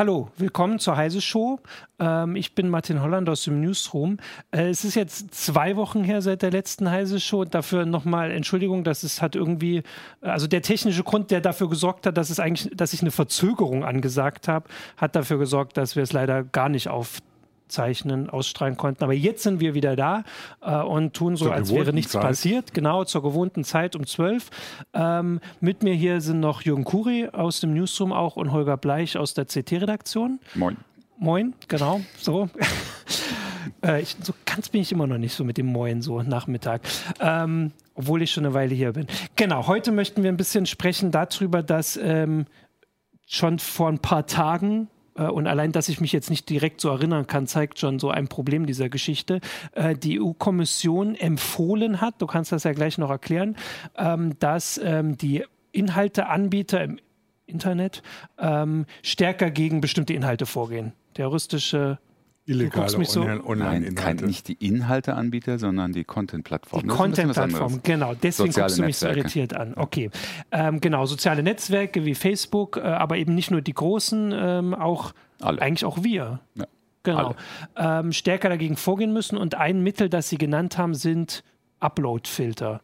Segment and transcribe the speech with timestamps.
[0.00, 1.60] Hallo, willkommen zur Heise Show.
[1.98, 4.16] Ähm, ich bin Martin Holland aus dem Newsroom.
[4.50, 7.44] Äh, es ist jetzt zwei Wochen her seit der letzten Heise Show.
[7.44, 9.82] Dafür nochmal Entschuldigung, dass es hat irgendwie,
[10.22, 13.84] also der technische Grund, der dafür gesorgt hat, dass es eigentlich, dass ich eine Verzögerung
[13.84, 17.18] angesagt habe, hat dafür gesorgt, dass wir es leider gar nicht auf
[17.70, 19.04] zeichnen, ausstrahlen konnten.
[19.04, 20.24] Aber jetzt sind wir wieder da
[20.62, 22.22] äh, und tun so, als wäre nichts Zeit.
[22.22, 22.74] passiert.
[22.74, 24.50] Genau, zur gewohnten Zeit um 12.
[24.94, 29.16] Ähm, mit mir hier sind noch Jürgen Kuri aus dem Newsroom auch und Holger Bleich
[29.16, 30.40] aus der CT-Redaktion.
[30.54, 30.76] Moin.
[31.18, 32.48] Moin, genau, so.
[33.84, 36.80] äh, ich, so ganz bin ich immer noch nicht so mit dem Moin, so Nachmittag.
[37.20, 39.06] Ähm, obwohl ich schon eine Weile hier bin.
[39.36, 42.46] Genau, heute möchten wir ein bisschen sprechen darüber, dass ähm,
[43.26, 44.88] schon vor ein paar Tagen
[45.24, 48.28] und allein, dass ich mich jetzt nicht direkt so erinnern kann, zeigt schon so ein
[48.28, 49.40] Problem dieser Geschichte.
[49.72, 53.56] Äh, die EU-Kommission empfohlen hat, du kannst das ja gleich noch erklären,
[53.96, 56.98] ähm, dass ähm, die Inhalteanbieter im
[57.46, 58.02] Internet
[58.38, 60.92] ähm, stärker gegen bestimmte Inhalte vorgehen.
[61.14, 61.98] Terroristische
[62.46, 63.22] Illegale so.
[63.22, 64.16] Online-Inhalte.
[64.22, 66.88] Nein, nicht die Inhalteanbieter, sondern die Content-Plattformen.
[66.88, 68.14] Die Content-Plattformen, genau.
[68.14, 69.74] Deswegen soziale guckst du mich so irritiert an.
[69.76, 70.10] Okay.
[70.50, 75.12] Ähm, genau, soziale Netzwerke wie Facebook, äh, aber eben nicht nur die großen, ähm, auch
[75.40, 75.62] Alle.
[75.62, 76.40] eigentlich auch wir.
[76.54, 76.66] Ja.
[77.02, 77.34] Genau.
[77.76, 79.38] Ähm, stärker dagegen vorgehen müssen.
[79.38, 81.44] Und ein Mittel, das sie genannt haben, sind
[81.78, 82.82] Upload-Filter.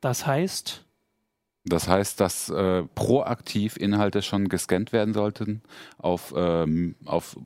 [0.00, 0.84] Das heißt.
[1.64, 5.62] Das heißt, dass äh, proaktiv Inhalte schon gescannt werden sollten
[5.98, 7.36] auf, ähm, auf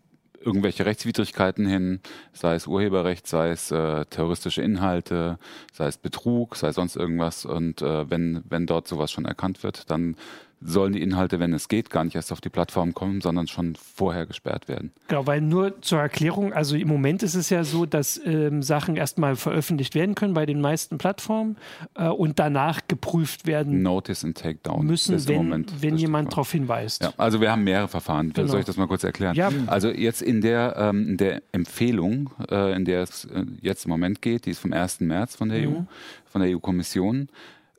[0.41, 2.01] irgendwelche Rechtswidrigkeiten hin,
[2.33, 5.39] sei es Urheberrecht, sei es äh, terroristische Inhalte,
[5.73, 7.45] sei es Betrug, sei sonst irgendwas.
[7.45, 10.17] Und äh, wenn, wenn dort sowas schon erkannt wird, dann
[10.63, 13.77] sollen die Inhalte, wenn es geht, gar nicht erst auf die Plattform kommen, sondern schon
[13.77, 14.93] vorher gesperrt werden.
[15.09, 18.97] Genau, weil nur zur Erklärung, also im Moment ist es ja so, dass ähm, Sachen
[18.97, 21.57] erstmal veröffentlicht werden können bei den meisten Plattformen
[21.95, 27.03] äh, und danach geprüft werden Notice and Takedown müssen, wenn, wenn jemand darauf hinweist.
[27.03, 28.33] Ja, also wir haben mehrere Verfahren.
[28.33, 28.49] Genau.
[28.49, 29.35] Soll ich das mal kurz erklären?
[29.35, 29.51] Ja.
[29.67, 33.91] Also jetzt in der, ähm, in der Empfehlung, äh, in der es äh, jetzt im
[33.91, 35.01] Moment geht, die ist vom 1.
[35.01, 35.77] März von der mhm.
[35.77, 35.81] EU,
[36.27, 37.29] von der EU-Kommission,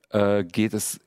[0.10, 1.00] äh, geht es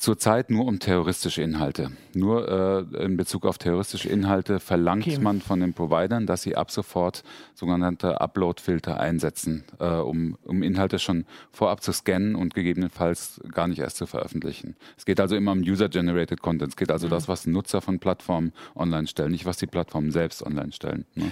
[0.00, 1.92] zurzeit nur um terroristische Inhalte.
[2.14, 5.18] Nur äh, in Bezug auf terroristische Inhalte verlangt okay.
[5.18, 7.22] man von den Providern, dass sie ab sofort
[7.54, 13.78] sogenannte Upload-Filter einsetzen, äh, um, um Inhalte schon vorab zu scannen und gegebenenfalls gar nicht
[13.78, 14.74] erst zu veröffentlichen.
[14.96, 16.70] Es geht also immer um User-Generated Content.
[16.70, 17.10] Es geht also mhm.
[17.10, 21.04] das, was Nutzer von Plattformen online stellen, nicht was die Plattformen selbst online stellen.
[21.14, 21.30] Ne?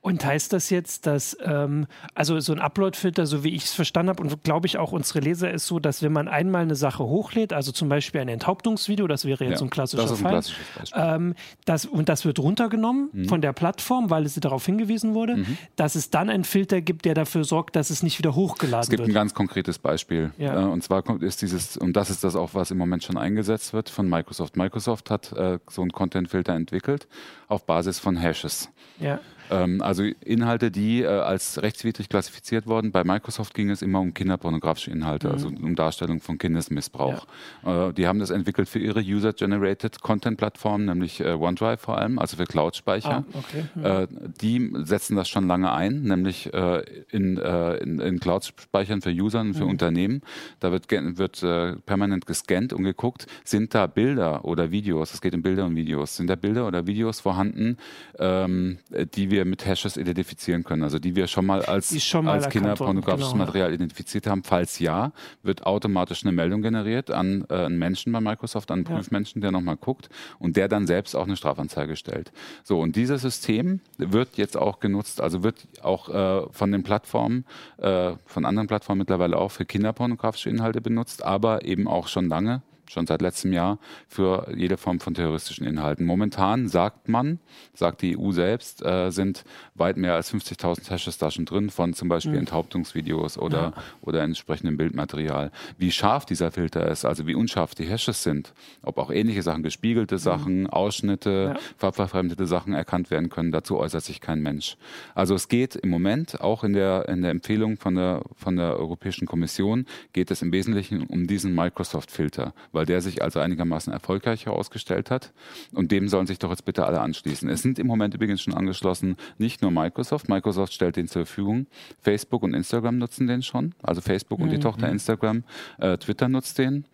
[0.00, 4.10] Und heißt das jetzt, dass, ähm, also so ein Upload-Filter, so wie ich es verstanden
[4.10, 7.02] habe und glaube ich auch unsere Leser, ist so, dass wenn man einmal eine Sache
[7.04, 10.24] hochlädt, also zum Beispiel ein Enthauptungsvideo, das wäre jetzt ja, so ein klassischer das ist
[10.24, 13.28] ein Fall, ähm, das, und das wird runtergenommen mhm.
[13.28, 15.58] von der Plattform, weil es darauf hingewiesen wurde, mhm.
[15.74, 18.84] dass es dann einen Filter gibt, der dafür sorgt, dass es nicht wieder hochgeladen wird.
[18.84, 19.10] Es gibt wird.
[19.10, 20.30] ein ganz konkretes Beispiel.
[20.38, 20.62] Ja.
[20.62, 23.72] Äh, und zwar ist dieses, und das ist das auch, was im Moment schon eingesetzt
[23.72, 24.56] wird von Microsoft.
[24.56, 27.08] Microsoft hat äh, so einen Content-Filter entwickelt
[27.48, 28.68] auf Basis von Hashes.
[29.00, 29.18] Ja.
[29.50, 32.92] Ähm, also Inhalte, die äh, als rechtswidrig klassifiziert wurden.
[32.92, 35.32] Bei Microsoft ging es immer um kinderpornografische Inhalte, mhm.
[35.32, 37.26] also um Darstellung von Kindesmissbrauch.
[37.64, 37.88] Ja.
[37.88, 42.36] Äh, die haben das entwickelt für ihre User-Generated Content-Plattform, nämlich äh, OneDrive vor allem, also
[42.36, 43.24] für Cloud-Speicher.
[43.32, 43.64] Ah, okay.
[43.82, 44.02] ja.
[44.02, 44.08] Äh,
[44.40, 49.40] die setzen das schon lange ein, nämlich äh, in, äh, in, in Cloud-Speichern für User
[49.40, 49.70] und für mhm.
[49.70, 50.22] Unternehmen.
[50.60, 51.40] Da wird, wird
[51.86, 56.16] permanent gescannt und geguckt, sind da Bilder oder Videos, es geht um Bilder und Videos,
[56.16, 57.76] sind da Bilder oder Videos vorhanden,
[58.18, 58.78] ähm,
[59.14, 62.32] die wir wir mit Hashes identifizieren können, also die wir schon mal als, schon mal
[62.32, 63.44] als kinderpornografisches genau.
[63.44, 64.42] Material identifiziert haben.
[64.42, 65.12] Falls ja,
[65.42, 68.84] wird automatisch eine Meldung generiert an äh, einen Menschen bei Microsoft, an einen.
[68.84, 70.08] Prüfmenschen, der nochmal guckt
[70.40, 72.32] und der dann selbst auch eine Strafanzeige stellt.
[72.64, 77.44] So, und dieses System wird jetzt auch genutzt, also wird auch äh, von den Plattformen,
[77.78, 82.62] äh, von anderen Plattformen mittlerweile auch für kinderpornografische Inhalte benutzt, aber eben auch schon lange
[82.90, 86.06] schon seit letztem Jahr für jede Form von terroristischen Inhalten.
[86.06, 87.38] Momentan sagt man,
[87.74, 89.44] sagt die EU selbst, äh, sind
[89.74, 92.40] weit mehr als 50.000 Hashes da schon drin von zum Beispiel mhm.
[92.40, 93.72] Enthauptungsvideos oder, ja.
[94.00, 95.50] oder entsprechendem Bildmaterial.
[95.76, 98.52] Wie scharf dieser Filter ist, also wie unscharf die Hashes sind,
[98.82, 100.20] ob auch ähnliche Sachen, gespiegelte mhm.
[100.20, 101.60] Sachen, Ausschnitte, ja.
[101.76, 104.76] farbverfremdete Sachen erkannt werden können, dazu äußert sich kein Mensch.
[105.14, 108.76] Also es geht im Moment, auch in der, in der Empfehlung von der, von der
[108.76, 114.46] Europäischen Kommission, geht es im Wesentlichen um diesen Microsoft-Filter, weil der sich also einigermaßen erfolgreich
[114.46, 115.32] herausgestellt hat.
[115.72, 117.48] Und dem sollen sich doch jetzt bitte alle anschließen.
[117.48, 120.28] Es sind im Moment übrigens schon angeschlossen nicht nur Microsoft.
[120.28, 121.66] Microsoft stellt den zur Verfügung.
[122.00, 123.74] Facebook und Instagram nutzen den schon.
[123.82, 124.60] Also Facebook und die mhm.
[124.60, 125.42] Tochter Instagram.
[125.78, 126.84] Äh, Twitter nutzt den.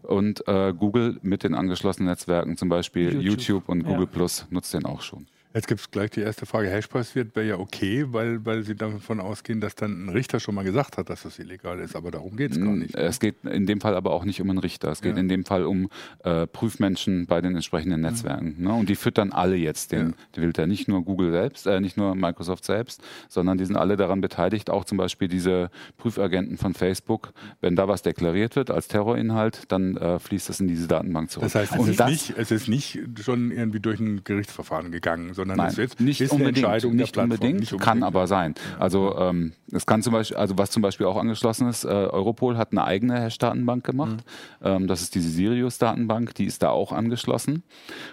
[0.00, 4.10] Und äh, Google mit den angeschlossenen Netzwerken, zum Beispiel YouTube, YouTube und Google ja.
[4.10, 5.26] Plus, nutzt den auch schon.
[5.54, 6.68] Jetzt gibt es gleich die erste Frage.
[6.68, 10.64] Hash-basiert wäre ja okay, weil, weil Sie davon ausgehen, dass dann ein Richter schon mal
[10.64, 11.94] gesagt hat, dass das illegal ist.
[11.94, 12.96] Aber darum geht es gar nicht.
[12.96, 14.90] Es geht in dem Fall aber auch nicht um einen Richter.
[14.90, 15.20] Es geht ja.
[15.20, 15.88] in dem Fall um
[16.24, 18.00] äh, Prüfmenschen bei den entsprechenden.
[18.00, 18.56] Netzwerken.
[18.58, 18.64] Mhm.
[18.64, 18.74] Ne?
[18.74, 20.14] Und die füttern alle jetzt den, ja.
[20.34, 20.66] den Filter.
[20.66, 24.70] Nicht nur Google selbst, äh, nicht nur Microsoft selbst, sondern die sind alle daran beteiligt.
[24.70, 27.32] Auch zum Beispiel diese Prüfagenten von Facebook.
[27.60, 31.44] Wenn da was deklariert wird als Terrorinhalt, dann äh, fließt das in diese Datenbank zurück.
[31.44, 35.43] Das heißt, es, ist, nicht, es ist nicht schon irgendwie durch ein Gerichtsverfahren gegangen, sondern
[35.44, 37.16] sondern Nein, es wird, nicht ist unbedingt, Entscheidung nicht.
[37.18, 38.54] Unbedingt, nicht unbedingt, kann aber sein.
[38.78, 42.56] Also ähm, es kann zum Beispiel, also was zum Beispiel auch angeschlossen ist, äh, Europol
[42.56, 44.24] hat eine eigene Hash-Datenbank gemacht.
[44.60, 44.66] Mhm.
[44.66, 47.62] Ähm, das ist diese Sirius-Datenbank, die ist da auch angeschlossen.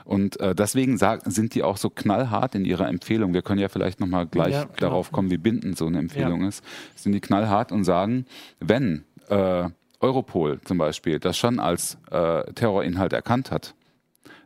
[0.03, 3.33] Und äh, deswegen sag, sind die auch so knallhart in ihrer Empfehlung.
[3.33, 6.49] Wir können ja vielleicht nochmal gleich ja, darauf kommen, wie bindend so eine Empfehlung ja.
[6.49, 6.63] ist.
[6.95, 8.25] Sind die knallhart und sagen,
[8.59, 9.69] wenn äh,
[10.01, 13.75] Europol zum Beispiel das schon als äh, Terrorinhalt erkannt hat,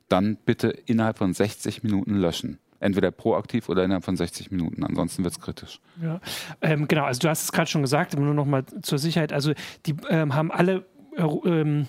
[0.07, 4.83] dann bitte innerhalb von 60 Minuten löschen entweder proaktiv oder innerhalb von 60 Minuten.
[4.83, 5.79] Ansonsten wird es kritisch.
[6.01, 6.19] Ja,
[6.61, 7.03] ähm, genau.
[7.05, 9.33] Also du hast es gerade schon gesagt, nur noch mal zur Sicherheit.
[9.33, 9.53] Also
[9.85, 10.85] die ähm, haben alle
[11.17, 11.87] ähm,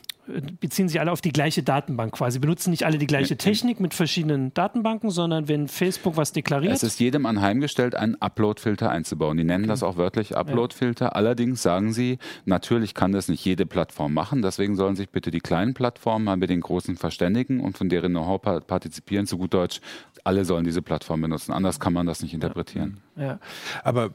[0.61, 2.38] beziehen sich alle auf die gleiche Datenbank quasi.
[2.38, 6.73] Benutzen nicht alle die gleiche Technik mit verschiedenen Datenbanken, sondern wenn Facebook was deklariert.
[6.73, 9.37] Es ist jedem anheimgestellt, einen Upload-Filter einzubauen.
[9.37, 9.70] Die nennen okay.
[9.70, 11.06] das auch wörtlich Upload-Filter.
[11.06, 11.12] Ja.
[11.12, 14.43] Allerdings sagen sie, natürlich kann das nicht jede Plattform machen.
[14.43, 18.12] Deswegen sollen sich bitte die kleinen Plattformen mal mit den großen verständigen und von deren
[18.12, 19.26] Know-how partizipieren.
[19.26, 19.81] Zu gut Deutsch,
[20.25, 21.52] alle sollen diese Plattform benutzen.
[21.52, 22.99] Anders kann man das nicht interpretieren.
[23.17, 23.23] Ja.
[23.23, 23.38] ja.
[23.84, 24.11] Aber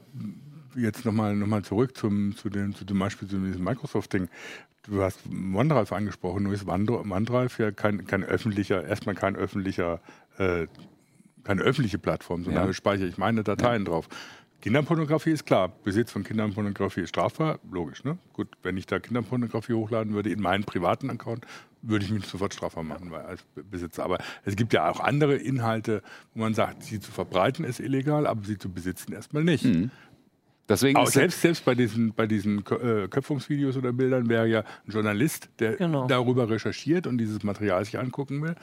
[0.76, 4.28] jetzt nochmal noch mal zurück zum, zu, dem, zu dem Beispiel zu diesem Microsoft-Ding.
[4.84, 10.00] Du hast OneDrive angesprochen, nur ist OneDrive ja kein, kein öffentlicher, erstmal kein öffentlicher,
[10.38, 10.66] äh,
[11.44, 12.66] keine öffentliche Plattform, sondern ja.
[12.66, 13.90] da speichere ich meine Dateien ja.
[13.90, 14.08] drauf.
[14.62, 18.04] Kinderpornografie ist klar, Besitz von Kinderpornografie ist strafbar, logisch.
[18.04, 18.16] Ne?
[18.32, 21.46] Gut, wenn ich da Kinderpornografie hochladen würde in meinen privaten Account,
[21.82, 24.04] würde ich mich sofort strafbar machen weil, als Besitzer.
[24.04, 26.00] Aber es gibt ja auch andere Inhalte,
[26.32, 29.64] wo man sagt, sie zu verbreiten ist illegal, aber sie zu besitzen erstmal nicht.
[29.64, 29.90] Mhm.
[30.68, 34.92] Deswegen auch selbst, selbst bei diesen, bei diesen äh, Köpfungsvideos oder Bildern wäre ja ein
[34.92, 36.06] Journalist, der genau.
[36.06, 38.54] darüber recherchiert und dieses Material sich angucken will,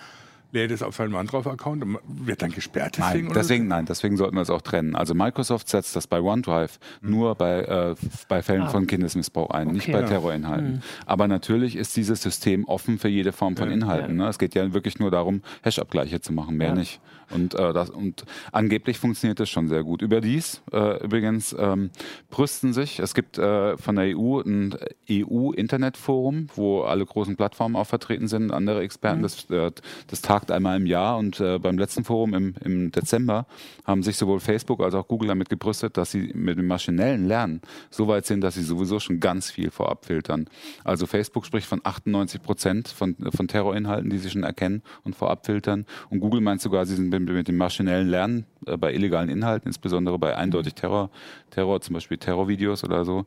[0.51, 3.27] lädt es auf seinem OneDrive-Account und wird dann gesperrt deswegen?
[3.27, 4.95] Nein, deswegen, nein, deswegen sollten wir es auch trennen.
[4.95, 7.09] Also Microsoft setzt das bei OneDrive mhm.
[7.09, 7.95] nur bei, äh,
[8.27, 8.69] bei Fällen ah.
[8.69, 10.07] von Kindesmissbrauch ein, okay, nicht bei ja.
[10.07, 10.71] Terrorinhalten.
[10.73, 10.81] Mhm.
[11.05, 14.17] Aber natürlich ist dieses System offen für jede Form von ja, Inhalten.
[14.17, 14.25] Ja.
[14.25, 14.29] Ne?
[14.29, 16.99] Es geht ja wirklich nur darum, Hash-Abgleiche zu machen, mehr nicht.
[17.31, 20.01] Und, äh, das, und angeblich funktioniert das schon sehr gut.
[20.01, 21.91] Überdies äh, übrigens ähm,
[22.29, 24.75] brüsten sich, es gibt äh, von der EU ein
[25.09, 29.19] EU-Internetforum, wo alle großen Plattformen auch vertreten sind, andere Experten.
[29.19, 29.23] Mhm.
[29.23, 29.71] Das, äh,
[30.07, 33.45] das tagt einmal im Jahr und äh, beim letzten Forum im, im Dezember
[33.85, 37.61] haben sich sowohl Facebook als auch Google damit gebrüstet, dass sie mit dem maschinellen Lernen
[37.89, 40.47] so weit sind, dass sie sowieso schon ganz viel vorab filtern.
[40.83, 45.45] Also Facebook spricht von 98 Prozent von, von Terrorinhalten, die sie schon erkennen und vorab
[45.45, 45.85] filtern.
[46.09, 50.17] Und Google meint sogar, sie sind mit dem maschinellen Lernen äh, bei illegalen Inhalten, insbesondere
[50.17, 51.09] bei eindeutig Terror,
[51.49, 53.25] Terror, zum Beispiel Terrorvideos oder so,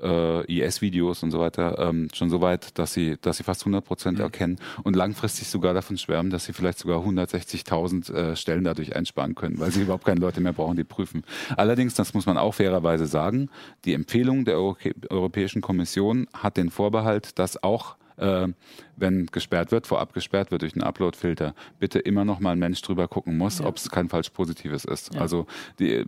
[0.00, 3.84] äh, IS-Videos und so weiter, ähm, schon so weit, dass sie, dass sie fast 100
[3.84, 4.24] Prozent mhm.
[4.24, 9.34] erkennen und langfristig sogar davon schwärmen, dass sie vielleicht sogar 160.000 äh, Stellen dadurch einsparen
[9.34, 11.24] können, weil sie überhaupt keine Leute mehr brauchen, die prüfen.
[11.56, 13.50] Allerdings, das muss man auch fairerweise sagen,
[13.84, 14.76] die Empfehlung der Euro
[15.10, 18.48] Europäischen Kommission hat den Vorbehalt, dass auch äh,
[18.96, 22.80] wenn gesperrt wird, vorab gesperrt wird durch einen Upload-Filter, bitte immer noch mal ein Mensch
[22.82, 23.66] drüber gucken muss, ja.
[23.66, 25.14] ob es kein falsch Positives ist.
[25.14, 25.20] Ja.
[25.20, 25.46] Also
[25.78, 26.04] die,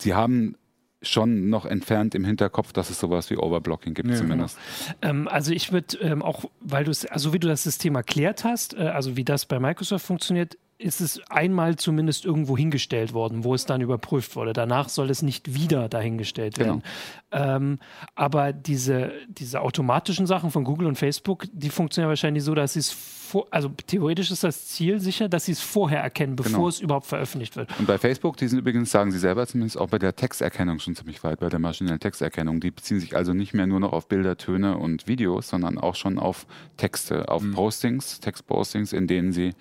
[0.00, 0.56] die haben
[1.02, 4.58] schon noch entfernt im Hinterkopf, dass es sowas wie Overblocking gibt, ja, zumindest.
[5.00, 5.10] Genau.
[5.10, 8.44] Ähm, also ich würde ähm, auch, weil du es, also wie du das System erklärt
[8.44, 13.42] hast, äh, also wie das bei Microsoft funktioniert, ist es einmal zumindest irgendwo hingestellt worden,
[13.42, 14.52] wo es dann überprüft wurde.
[14.52, 16.82] Danach soll es nicht wieder dahingestellt werden.
[17.30, 17.56] Genau.
[17.56, 17.78] Ähm,
[18.14, 22.80] aber diese, diese automatischen Sachen von Google und Facebook, die funktionieren wahrscheinlich so, dass sie
[22.80, 22.92] es
[23.28, 26.68] vor, also theoretisch ist das Ziel sicher, dass sie es vorher erkennen, bevor genau.
[26.68, 27.68] es überhaupt veröffentlicht wird.
[27.78, 30.94] Und bei Facebook, die sind übrigens, sagen sie selber zumindest auch bei der Texterkennung schon
[30.94, 32.60] ziemlich weit, bei der maschinellen Texterkennung.
[32.60, 35.94] Die beziehen sich also nicht mehr nur noch auf Bilder, Töne und Videos, sondern auch
[35.94, 37.52] schon auf Texte, auf mhm.
[37.52, 39.52] Postings, Textpostings, in denen sie,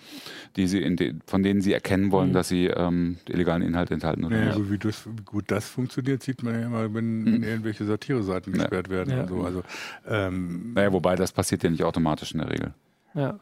[0.55, 2.33] die sie, in de, von denen sie erkennen wollen, mhm.
[2.33, 4.23] dass sie ähm, illegalen Inhalt enthalten.
[4.23, 7.43] Oder ja, so wie, das, wie, gut das funktioniert, sieht man ja immer, wenn, mhm.
[7.43, 8.93] irgendwelche Satire-Seiten gesperrt ja.
[8.93, 9.21] werden ja.
[9.23, 9.43] und so.
[9.43, 9.63] Also,
[10.07, 12.73] ähm, naja, wobei das passiert ja nicht automatisch in der Regel.
[13.13, 13.39] Ja.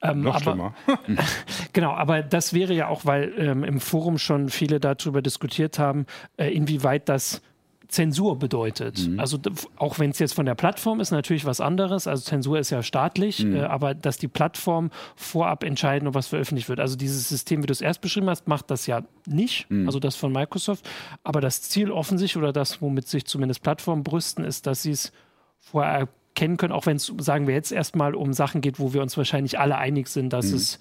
[0.00, 0.74] Ähm, Noch schlimmer.
[1.72, 6.06] genau, aber das wäre ja auch, weil ähm, im Forum schon viele darüber diskutiert haben,
[6.36, 7.42] äh, inwieweit das
[7.88, 9.08] Zensur bedeutet.
[9.08, 9.18] Mhm.
[9.18, 9.38] Also
[9.76, 12.06] auch wenn es jetzt von der Plattform ist, natürlich was anderes.
[12.06, 13.56] Also Zensur ist ja staatlich, mhm.
[13.56, 16.80] äh, aber dass die Plattform vorab entscheiden, ob was veröffentlicht wird.
[16.80, 19.70] Also dieses System, wie du es erst beschrieben hast, macht das ja nicht.
[19.70, 19.86] Mhm.
[19.86, 20.88] Also das von Microsoft.
[21.24, 25.12] Aber das Ziel offensichtlich oder das, womit sich zumindest Plattformen brüsten, ist, dass sie es
[25.58, 29.02] vorher kennen können, auch wenn es, sagen wir jetzt erstmal, um Sachen geht, wo wir
[29.02, 30.56] uns wahrscheinlich alle einig sind, dass mhm.
[30.56, 30.78] es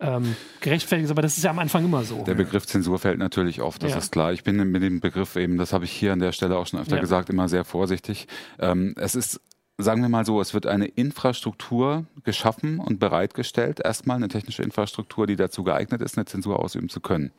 [0.00, 2.24] ähm, gerechtfertigt ist, aber das ist ja am Anfang immer so.
[2.24, 3.98] Der Begriff Zensur fällt natürlich oft, das ja.
[3.98, 4.32] ist klar.
[4.32, 6.80] Ich bin mit dem Begriff eben, das habe ich hier an der Stelle auch schon
[6.80, 7.00] öfter ja.
[7.00, 8.26] gesagt, immer sehr vorsichtig.
[8.58, 9.40] Ähm, es ist
[9.78, 15.26] sagen wir mal so, es wird eine Infrastruktur geschaffen und bereitgestellt, erstmal eine technische Infrastruktur,
[15.26, 17.30] die dazu geeignet ist, eine Zensur ausüben zu können.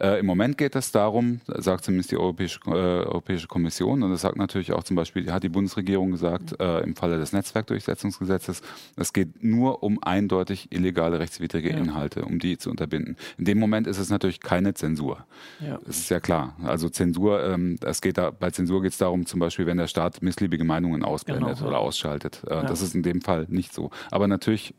[0.00, 4.22] Äh, Im Moment geht es darum, sagt zumindest die Europäische, äh, Europäische Kommission, und das
[4.22, 8.62] sagt natürlich auch zum Beispiel, hat die Bundesregierung gesagt, äh, im Falle des Netzwerkdurchsetzungsgesetzes,
[8.96, 11.76] es geht nur um eindeutig illegale rechtswidrige ja.
[11.76, 13.16] Inhalte, um die zu unterbinden.
[13.36, 15.26] In dem Moment ist es natürlich keine Zensur.
[15.60, 15.78] Ja.
[15.84, 16.56] Das ist ja klar.
[16.64, 19.86] Also Zensur, ähm, es geht da, bei Zensur geht es darum, zum Beispiel, wenn der
[19.86, 21.58] Staat missliebige Meinungen ausblendet.
[21.58, 22.42] Genau oder ausschaltet.
[22.46, 22.62] Äh, ja.
[22.62, 23.90] Das ist in dem Fall nicht so.
[24.10, 24.74] Aber natürlich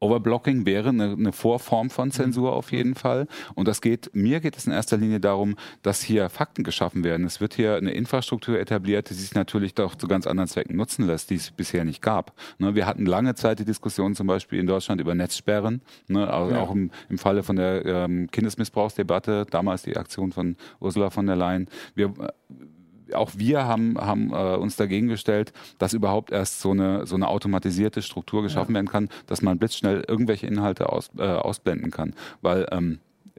[0.00, 3.26] Overblocking wäre eine, eine, Vorform von Zensur auf jeden Fall.
[3.54, 7.24] Und das geht, mir geht es in erster Linie darum, dass hier Fakten geschaffen werden.
[7.24, 11.06] Es wird hier eine Infrastruktur etabliert, die sich natürlich doch zu ganz anderen Zwecken nutzen
[11.06, 12.34] lässt, die es bisher nicht gab.
[12.58, 16.50] Ne, wir hatten lange Zeit die Diskussion zum Beispiel in Deutschland über Netzsperren, ne, auch,
[16.50, 16.60] ja.
[16.60, 21.36] auch im, im, Falle von der ähm, Kindesmissbrauchsdebatte, damals die Aktion von Ursula von der
[21.36, 21.66] Leyen.
[21.94, 22.12] Wir,
[23.14, 27.28] auch wir haben, haben äh, uns dagegen gestellt, dass überhaupt erst so eine, so eine
[27.28, 28.76] automatisierte Struktur geschaffen ja.
[28.76, 32.14] werden kann, dass man blitzschnell irgendwelche Inhalte aus, äh, ausblenden kann.
[32.42, 32.98] Weil ähm,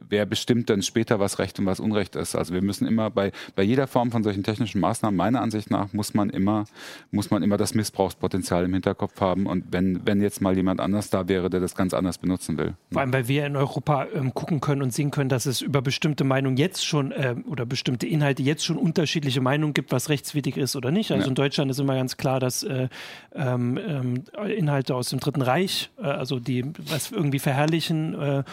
[0.09, 2.35] wer bestimmt denn später, was Recht und was Unrecht ist.
[2.35, 5.93] Also wir müssen immer bei, bei jeder Form von solchen technischen Maßnahmen, meiner Ansicht nach,
[5.93, 6.65] muss man immer,
[7.11, 9.45] muss man immer das Missbrauchspotenzial im Hinterkopf haben.
[9.45, 12.75] Und wenn, wenn jetzt mal jemand anders da wäre, der das ganz anders benutzen will.
[12.91, 15.81] Vor allem, weil wir in Europa ähm, gucken können und sehen können, dass es über
[15.81, 20.57] bestimmte Meinungen jetzt schon äh, oder bestimmte Inhalte jetzt schon unterschiedliche Meinungen gibt, was rechtswidrig
[20.57, 21.11] ist oder nicht.
[21.11, 21.29] Also ja.
[21.29, 22.89] in Deutschland ist immer ganz klar, dass äh,
[23.33, 28.43] ähm, ähm Inhalte aus dem Dritten Reich, äh, also die was irgendwie verherrlichen, äh,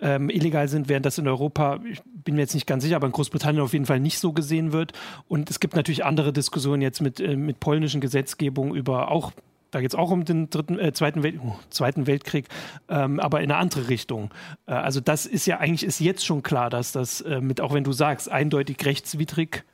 [0.00, 3.06] ähm, illegal sind, während das in Europa, ich bin mir jetzt nicht ganz sicher, aber
[3.06, 4.92] in Großbritannien auf jeden Fall nicht so gesehen wird.
[5.26, 9.32] Und es gibt natürlich andere Diskussionen jetzt mit, äh, mit polnischen Gesetzgebung über auch
[9.72, 12.44] da geht es auch um den dritten, äh, zweiten, Welt, oh, zweiten Weltkrieg,
[12.90, 14.30] ähm, aber in eine andere Richtung.
[14.66, 17.72] Äh, also das ist ja eigentlich ist jetzt schon klar, dass das äh, mit, auch
[17.72, 19.64] wenn du sagst, eindeutig rechtswidrig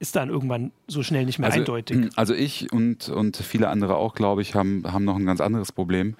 [0.00, 2.10] ist dann irgendwann so schnell nicht mehr also, eindeutig.
[2.16, 5.70] Also ich und, und viele andere auch, glaube ich, haben, haben noch ein ganz anderes
[5.70, 6.16] Problem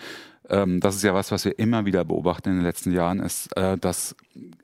[0.49, 3.55] ähm, das ist ja was, was wir immer wieder beobachten in den letzten Jahren, ist,
[3.57, 4.17] äh, dass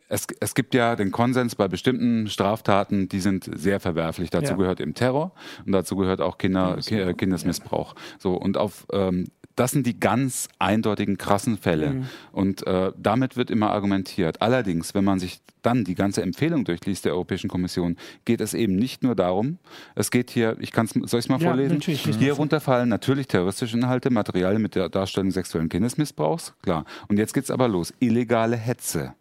[0.08, 4.30] es, es gibt ja den Konsens bei bestimmten Straftaten, die sind sehr verwerflich.
[4.30, 4.56] Dazu ja.
[4.56, 5.32] gehört eben Terror
[5.66, 7.94] und dazu gehört auch Kinder, Kindesmissbrauch.
[8.18, 11.90] So und auf ähm, das sind die ganz eindeutigen krassen Fälle.
[11.90, 12.06] Mhm.
[12.32, 14.42] Und äh, damit wird immer argumentiert.
[14.42, 18.76] Allerdings, wenn man sich dann die ganze Empfehlung durchliest der Europäischen Kommission, geht es eben
[18.76, 19.58] nicht nur darum,
[19.94, 21.80] es geht hier, ich kann es, soll ich es mal ja, vorlesen?
[21.80, 26.84] Hier runterfallen natürlich terroristische Inhalte, Materialien mit der Darstellung sexuellen Kindesmissbrauchs, klar.
[27.08, 27.94] Und jetzt geht es aber los.
[28.00, 29.14] Illegale Hetze.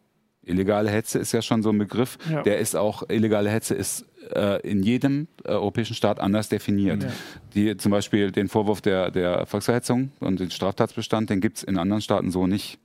[0.45, 2.41] Illegale Hetze ist ja schon so ein Begriff, ja.
[2.43, 7.03] der ist auch, illegale Hetze ist äh, in jedem äh, europäischen Staat anders definiert.
[7.03, 7.09] Ja.
[7.53, 11.77] Die, zum Beispiel den Vorwurf der, der Volksverhetzung und den Straftatsbestand, den gibt es in
[11.77, 12.77] anderen Staaten so nicht,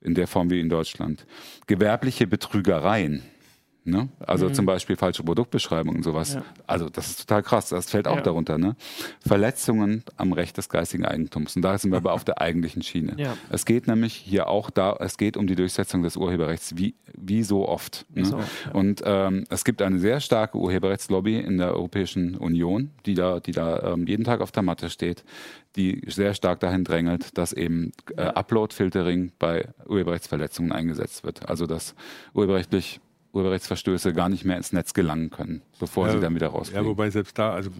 [0.00, 1.26] in der Form wie in Deutschland.
[1.66, 3.22] Gewerbliche Betrügereien
[3.84, 4.08] Ne?
[4.20, 4.54] Also mhm.
[4.54, 6.34] zum Beispiel falsche Produktbeschreibungen und sowas.
[6.34, 6.44] Ja.
[6.66, 7.70] Also das ist total krass.
[7.70, 8.22] Das fällt auch ja.
[8.22, 8.58] darunter.
[8.58, 8.76] Ne?
[9.26, 11.56] Verletzungen am Recht des geistigen Eigentums.
[11.56, 13.14] Und da sind wir aber auf der eigentlichen Schiene.
[13.16, 13.36] Ja.
[13.48, 17.42] Es geht nämlich hier auch da, es geht um die Durchsetzung des Urheberrechts, wie, wie
[17.42, 18.04] so oft.
[18.14, 18.24] Ne?
[18.24, 18.38] So,
[18.74, 23.52] und ähm, es gibt eine sehr starke Urheberrechtslobby in der Europäischen Union, die da, die
[23.52, 25.24] da ähm, jeden Tag auf der Matte steht,
[25.76, 31.48] die sehr stark dahin drängelt, dass eben äh, Upload-Filtering bei Urheberrechtsverletzungen eingesetzt wird.
[31.48, 31.94] Also dass
[32.34, 33.00] urheberrechtlich
[33.32, 36.84] Urheberrechtsverstöße gar nicht mehr ins Netz gelangen können, bevor ja, sie dann wieder rausfliegen.
[36.84, 37.70] Ja, wobei selbst da, also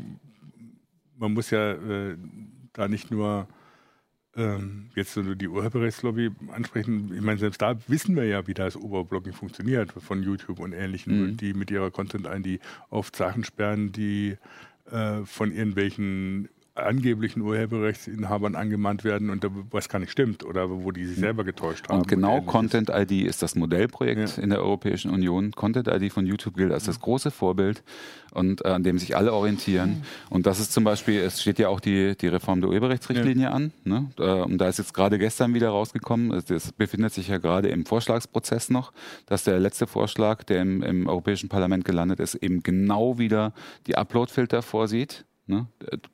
[1.18, 2.16] man muss ja äh,
[2.72, 3.48] da nicht nur
[4.36, 7.12] ähm, jetzt so die Urheberrechtslobby ansprechen.
[7.14, 11.30] Ich meine, selbst da wissen wir ja, wie das Overblocking funktioniert von YouTube und Ähnlichen,
[11.30, 11.36] mhm.
[11.36, 14.36] die mit ihrer Content-ID oft Sachen sperren, die
[14.90, 16.48] äh, von irgendwelchen
[16.84, 21.22] angeblichen Urheberrechtsinhabern angemahnt werden und was gar nicht stimmt oder wo die sich hm.
[21.22, 22.00] selber getäuscht haben.
[22.00, 24.42] Und genau und Content ID ist das Modellprojekt ja.
[24.42, 25.52] in der Europäischen Union.
[25.52, 27.02] Content ID von YouTube gilt als das hm.
[27.02, 27.82] große Vorbild
[28.32, 29.90] und äh, an dem sich alle orientieren.
[29.90, 30.02] Mhm.
[30.30, 33.50] Und das ist zum Beispiel, es steht ja auch die, die Reform der Urheberrechtsrichtlinie ja.
[33.52, 33.72] an.
[33.84, 34.10] Ne?
[34.18, 37.86] Äh, und da ist jetzt gerade gestern wieder rausgekommen, es befindet sich ja gerade im
[37.86, 38.92] Vorschlagsprozess noch,
[39.26, 43.52] dass der letzte Vorschlag, der im, im Europäischen Parlament gelandet ist, eben genau wieder
[43.86, 45.66] die Uploadfilter vorsieht ne?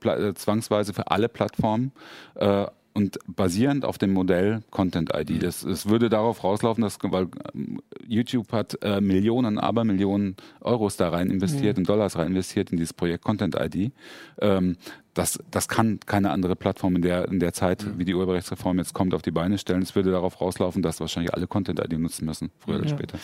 [0.04, 1.92] Äh, zwangsweise für alle Plattformen.
[2.34, 2.66] Äh,
[2.96, 5.30] und basierend auf dem Modell Content ID.
[5.30, 5.38] Mhm.
[5.40, 10.96] Das, das würde darauf rauslaufen, dass weil ähm, YouTube hat äh, Millionen, aber Millionen Euros
[10.96, 11.82] da rein investiert mhm.
[11.82, 13.92] und Dollars rein investiert in dieses Projekt Content ID.
[14.40, 14.76] Ähm,
[15.12, 17.98] das, das kann keine andere Plattform in der, in der Zeit, mhm.
[17.98, 19.82] wie die Urheberrechtsreform jetzt kommt, auf die Beine stellen.
[19.82, 22.80] Es würde darauf rauslaufen, dass wahrscheinlich alle Content ID nutzen müssen, früher ja.
[22.80, 23.18] oder später.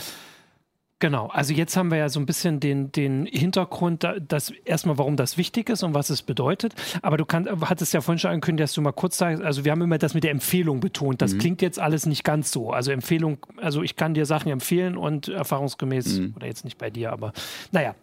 [1.03, 5.17] Genau, also jetzt haben wir ja so ein bisschen den, den Hintergrund, dass erstmal, warum
[5.17, 6.77] das wichtig ist und was es bedeutet.
[7.03, 9.73] Aber du kann, hattest ja vorhin schon angekündigt, dass du mal kurz sagst, also wir
[9.73, 11.21] haben immer das mit der Empfehlung betont.
[11.21, 11.39] Das mhm.
[11.39, 12.71] klingt jetzt alles nicht ganz so.
[12.71, 16.35] Also Empfehlung, also ich kann dir Sachen empfehlen und erfahrungsgemäß, mhm.
[16.37, 17.33] oder jetzt nicht bei dir, aber
[17.73, 17.97] naja,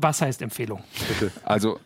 [0.00, 0.80] was heißt Empfehlung?
[1.08, 1.32] Bitte.
[1.44, 1.78] Also,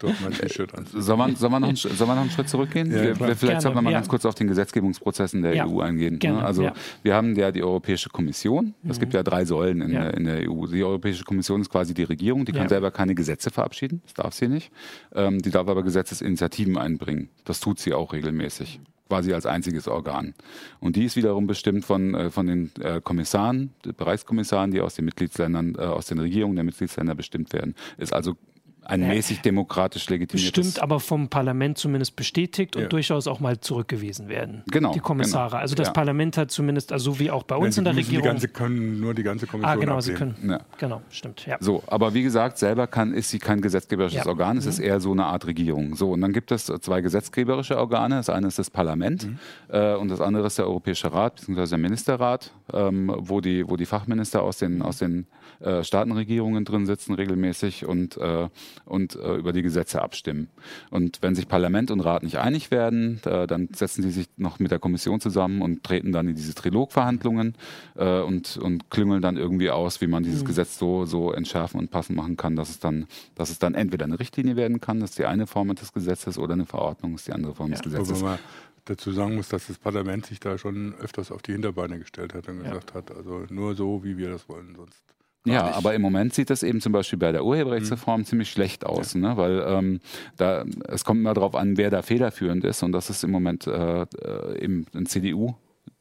[0.93, 2.91] soll man, soll, man noch einen, soll man noch einen Schritt zurückgehen?
[2.91, 3.99] Ja, wir, vielleicht Gerne, sollten wir mal ja.
[3.99, 5.67] ganz kurz auf den Gesetzgebungsprozess in der ja.
[5.67, 6.15] EU eingehen.
[6.15, 6.19] Ne?
[6.19, 6.71] Gerne, also,
[7.03, 8.75] wir haben ja die Europäische Kommission.
[8.87, 9.01] Es mhm.
[9.01, 10.67] gibt ja drei Säulen in, der, in, der, EU.
[10.67, 12.45] Die Europäische Kommission ist quasi die Regierung.
[12.45, 14.03] Die kann selber keine Gesetze verabschieden.
[14.05, 14.71] Das darf sie nicht.
[15.15, 17.31] Ähm, die darf aber Gesetzesinitiativen einbringen.
[17.45, 18.81] Das tut sie auch regelmäßig
[19.13, 20.33] quasi als einziges Organ.
[20.81, 25.05] Und die ist wiederum bestimmt von, äh, von den äh, Kommissaren, Bereichskommissaren, die aus den
[25.05, 27.75] Mitgliedsländern, äh, aus den Regierungen der Mitgliedsländer bestimmt werden.
[27.99, 28.37] Ist also
[28.85, 30.53] ein mäßig demokratisch legitimiertes.
[30.53, 32.89] Bestimmt aber vom Parlament zumindest bestätigt und ja.
[32.89, 34.63] durchaus auch mal zurückgewiesen werden.
[34.71, 34.93] Genau.
[34.93, 35.51] Die Kommissare.
[35.51, 35.61] Genau.
[35.61, 35.93] Also das ja.
[35.93, 38.23] Parlament hat zumindest, also so wie auch bei uns ja, in der Regierung.
[38.23, 39.73] Die ganze, können nur die ganze Kommission.
[39.73, 40.35] Ah, genau, ablehnen.
[40.37, 40.61] sie können.
[40.79, 41.47] Genau, stimmt.
[41.47, 41.57] Ja.
[41.61, 44.71] So, aber wie gesagt, selber kann, ist sie kein gesetzgeberisches Organ, es mhm.
[44.71, 45.95] ist eher so eine Art Regierung.
[45.95, 48.17] So, und dann gibt es zwei gesetzgeberische Organe.
[48.17, 49.39] Das eine ist das Parlament mhm.
[49.69, 51.67] äh, und das andere ist der Europäische Rat bzw.
[51.67, 55.27] der Ministerrat, ähm, wo, die, wo die Fachminister aus den, aus den
[55.61, 58.49] äh, Staatenregierungen drin sitzen regelmäßig und, äh,
[58.85, 60.49] und äh, über die Gesetze abstimmen.
[60.91, 64.59] Und wenn sich Parlament und Rat nicht einig werden, äh, dann setzen sie sich noch
[64.59, 67.55] mit der Kommission zusammen und treten dann in diese Trilogverhandlungen
[67.97, 70.47] äh, und, und klüngeln dann irgendwie aus, wie man dieses mhm.
[70.47, 74.05] Gesetz so, so entschärfen und passend machen kann, dass es dann, dass es dann entweder
[74.05, 77.23] eine Richtlinie werden kann, das ist die eine Form des Gesetzes, oder eine Verordnung, das
[77.23, 77.77] ist die andere Form ja.
[77.77, 78.23] des Gesetzes
[78.85, 82.49] dazu sagen muss, dass das Parlament sich da schon öfters auf die Hinterbeine gestellt hat
[82.49, 82.97] und gesagt ja.
[82.97, 85.03] hat, also nur so, wie wir das wollen, sonst
[85.45, 85.77] ja, nicht.
[85.77, 88.25] aber im Moment sieht das eben zum Beispiel bei der Urheberrechtsreform mhm.
[88.27, 89.21] ziemlich schlecht aus, ja.
[89.21, 89.37] ne?
[89.37, 90.01] weil ähm,
[90.37, 93.67] da, es kommt immer darauf an, wer da federführend ist und das ist im Moment
[93.67, 95.55] äh, äh eben ein CDU.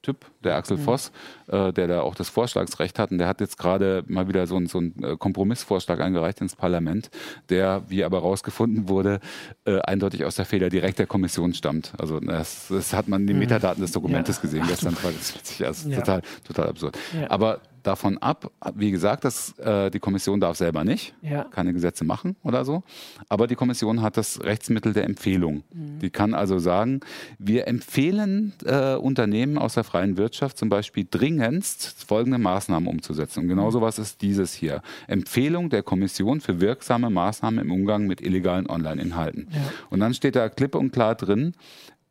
[0.04, 0.82] Typ, der Axel mhm.
[0.82, 1.12] Voss,
[1.48, 3.12] äh, der da auch das Vorschlagsrecht hat.
[3.12, 6.56] Und der hat jetzt gerade mal wieder so, ein, so einen äh, Kompromissvorschlag eingereicht ins
[6.56, 7.12] Parlament,
[7.50, 9.20] der, wie aber rausgefunden wurde,
[9.66, 11.94] äh, eindeutig aus der Feder direkt der Kommission stammt.
[12.00, 13.42] Also das, das hat man in den mhm.
[13.42, 14.42] Metadaten des Dokumentes ja.
[14.42, 14.96] gesehen gestern.
[15.04, 16.00] War das witzig, also ja.
[16.00, 16.98] total, total absurd.
[17.14, 17.30] Ja.
[17.30, 21.44] Aber davon ab, wie gesagt, dass äh, die Kommission darf selber nicht, ja.
[21.46, 22.84] keine Gesetze machen oder so,
[23.30, 25.64] aber die Kommission hat das Rechtsmittel der Empfehlung.
[25.74, 26.00] Mhm.
[26.00, 27.02] Die kann also sagen,
[27.40, 33.42] wir empfehlen äh, Unternehmen aus der freien Wirtschaft zum Beispiel dringendst folgende Maßnahmen umzusetzen.
[33.42, 33.72] Und genau mhm.
[33.72, 34.82] sowas ist dieses hier.
[35.08, 39.48] Empfehlung der Kommission für wirksame Maßnahmen im Umgang mit illegalen Online-Inhalten.
[39.52, 39.62] Ja.
[39.90, 41.54] Und dann steht da klipp und klar drin,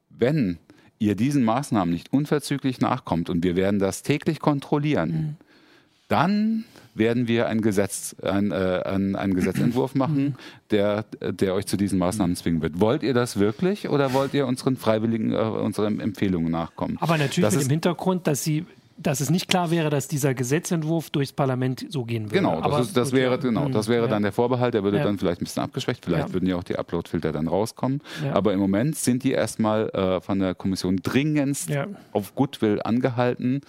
[0.09, 0.59] wenn
[0.99, 5.37] ihr diesen Maßnahmen nicht unverzüglich nachkommt und wir werden das täglich kontrollieren, mhm
[6.11, 10.37] dann werden wir ein Gesetz, ein, äh, ein, einen Gesetzentwurf machen,
[10.71, 12.81] der, der euch zu diesen Maßnahmen zwingen wird.
[12.81, 16.99] Wollt ihr das wirklich oder wollt ihr unseren freiwilligen, äh, unseren Empfehlungen nachkommen?
[17.01, 18.67] Aber natürlich das mit dem Hintergrund, dass sie
[19.03, 22.35] dass es nicht klar wäre, dass dieser Gesetzentwurf durchs Parlament so gehen würde.
[22.35, 24.09] Genau, das, ist, das wäre, genau, das wäre ja.
[24.09, 25.05] dann der Vorbehalt, der würde ja.
[25.05, 26.35] dann vielleicht ein bisschen abgeschwächt, vielleicht ja.
[26.35, 28.03] würden ja auch die Uploadfilter dann rauskommen.
[28.35, 31.71] Aber im Moment sind die erstmal äh, von der Kommission dringendst
[32.13, 33.63] auf Goodwill angehalten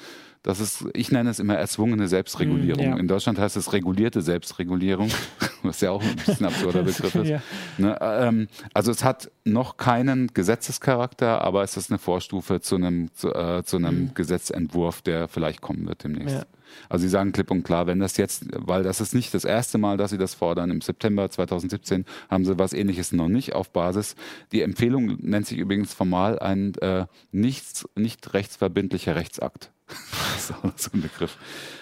[0.44, 2.86] das ist, ich nenne es immer erzwungene Selbstregulierung.
[2.86, 2.98] Mm, ja.
[2.98, 5.12] In Deutschland heißt es regulierte Selbstregulierung,
[5.64, 7.28] was ja auch ein bisschen absurder Begriff ist.
[7.30, 7.42] ja.
[7.78, 13.14] ne, ähm, also es hat noch keinen Gesetzescharakter, aber es ist eine Vorstufe zu einem,
[13.14, 14.14] zu, äh, zu einem mm.
[14.16, 16.36] Gesetzentwurf, der vielleicht kommen wird demnächst.
[16.36, 16.46] Ja.
[16.90, 19.78] Also Sie sagen klipp und klar, wenn das jetzt, weil das ist nicht das erste
[19.78, 20.72] Mal, dass Sie das fordern.
[20.72, 24.16] Im September 2017 haben Sie was Ähnliches noch nicht auf Basis.
[24.52, 29.72] Die Empfehlung nennt sich übrigens formal ein äh, nichts, nicht rechtsverbindlicher Rechtsakt.
[29.88, 31.38] das ist auch so ein Begriff.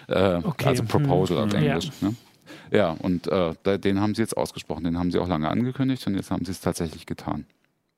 [0.08, 0.70] Äh, okay.
[0.70, 1.44] Also Proposal hm.
[1.46, 1.92] auf Englisch.
[2.02, 2.08] Ja.
[2.08, 2.16] Ne?
[2.72, 6.16] Ja, und äh, den haben sie jetzt ausgesprochen, den haben sie auch lange angekündigt und
[6.16, 7.46] jetzt haben sie es tatsächlich getan.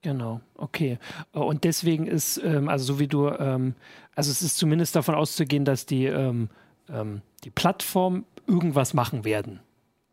[0.01, 0.97] Genau, okay.
[1.31, 3.75] Und deswegen ist, ähm, also so wie du, ähm,
[4.15, 6.49] also es ist zumindest davon auszugehen, dass die, ähm,
[6.89, 9.59] ähm die Plattform irgendwas machen werden.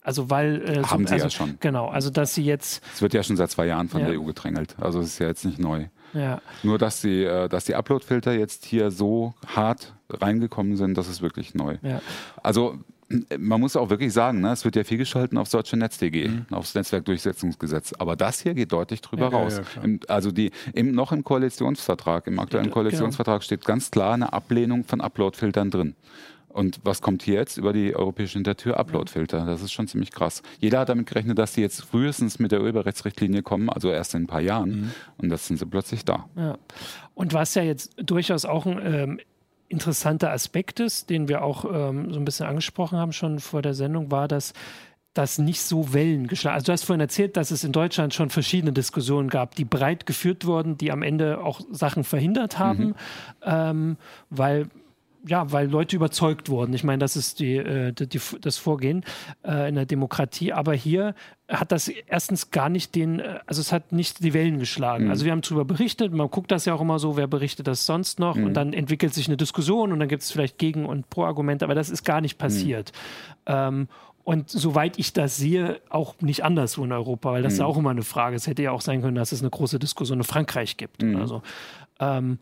[0.02, 1.58] Also weil äh, haben so, sie also, ja schon.
[1.60, 2.82] Genau, also dass sie jetzt.
[2.94, 4.08] Es wird ja schon seit zwei Jahren von ja.
[4.08, 4.76] der EU gedrängelt.
[4.80, 5.86] Also es ist ja jetzt nicht neu.
[6.14, 6.40] Ja.
[6.62, 11.20] Nur dass die, äh, dass die Upload-Filter jetzt hier so hart reingekommen sind, das ist
[11.20, 11.76] wirklich neu.
[11.82, 12.00] Ja.
[12.42, 12.78] Also
[13.38, 16.46] man muss auch wirklich sagen, ne, es wird ja viel geschalten aufs deutsche Netz.de, mhm.
[16.50, 17.94] aufs Netzwerkdurchsetzungsgesetz.
[17.98, 19.60] Aber das hier geht deutlich drüber ja, raus.
[19.76, 22.74] Ja, Im, also die, im, noch im Koalitionsvertrag, im aktuellen genau.
[22.74, 25.96] Koalitionsvertrag steht ganz klar eine Ablehnung von Upload-Filtern drin.
[26.58, 28.78] Und was kommt hier jetzt über die europäische Hintertür?
[28.78, 29.46] Upload-Filter.
[29.46, 30.42] Das ist schon ziemlich krass.
[30.58, 34.24] Jeder hat damit gerechnet, dass die jetzt frühestens mit der Urheberrechtsrichtlinie kommen, also erst in
[34.24, 34.70] ein paar Jahren.
[34.70, 34.90] Mhm.
[35.18, 36.28] Und das sind sie plötzlich da.
[36.34, 36.58] Ja.
[37.14, 39.20] Und was ja jetzt durchaus auch ein ähm,
[39.68, 43.74] interessanter Aspekt ist, den wir auch ähm, so ein bisschen angesprochen haben schon vor der
[43.74, 44.52] Sendung, war, dass
[45.14, 46.56] das nicht so Wellen geschlagen.
[46.56, 50.06] Also du hast vorhin erzählt, dass es in Deutschland schon verschiedene Diskussionen gab, die breit
[50.06, 52.94] geführt wurden, die am Ende auch Sachen verhindert haben, mhm.
[53.44, 53.96] ähm,
[54.30, 54.68] weil
[55.26, 56.72] ja, weil Leute überzeugt wurden.
[56.74, 59.04] Ich meine, das ist die, äh, die, das Vorgehen
[59.44, 60.52] äh, in der Demokratie.
[60.52, 61.14] Aber hier
[61.48, 65.04] hat das erstens gar nicht den, äh, also es hat nicht die Wellen geschlagen.
[65.04, 65.10] Mhm.
[65.10, 67.86] Also wir haben darüber berichtet, man guckt das ja auch immer so, wer berichtet das
[67.86, 68.46] sonst noch mhm.
[68.46, 71.74] und dann entwickelt sich eine Diskussion und dann gibt es vielleicht Gegen- und Pro-Argumente, aber
[71.74, 72.92] das ist gar nicht passiert.
[73.46, 73.54] Mhm.
[73.54, 73.88] Ähm,
[74.24, 77.70] und soweit ich das sehe, auch nicht anderswo in Europa, weil das ist ja mhm.
[77.70, 78.36] auch immer eine Frage.
[78.36, 81.02] Es hätte ja auch sein können, dass es eine große Diskussion in Frankreich gibt.
[81.02, 81.16] Mhm.
[81.16, 81.42] Also,
[81.98, 82.38] ähm,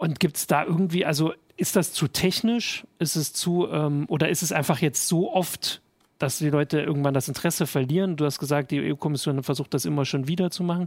[0.00, 2.86] und gibt es da irgendwie, also ist das zu technisch?
[2.98, 5.82] Ist es zu, ähm, oder ist es einfach jetzt so oft
[6.20, 8.16] dass die Leute irgendwann das Interesse verlieren.
[8.16, 10.86] Du hast gesagt, die EU-Kommission versucht das immer schon wieder zu machen.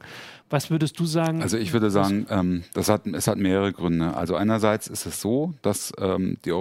[0.49, 1.41] Was würdest du sagen?
[1.41, 4.15] Also ich würde sagen, ähm, das hat, es hat mehrere Gründe.
[4.15, 6.53] Also einerseits ist es so, dass, ähm, die,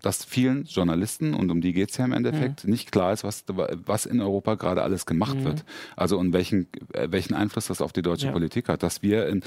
[0.00, 2.70] dass vielen Journalisten, und um die geht es ja im Endeffekt, mhm.
[2.70, 5.44] nicht klar ist, was, was in Europa gerade alles gemacht mhm.
[5.44, 5.64] wird.
[5.96, 8.32] Also und welchen, äh, welchen Einfluss das auf die deutsche ja.
[8.32, 8.84] Politik hat.
[8.84, 9.42] Dass wir in,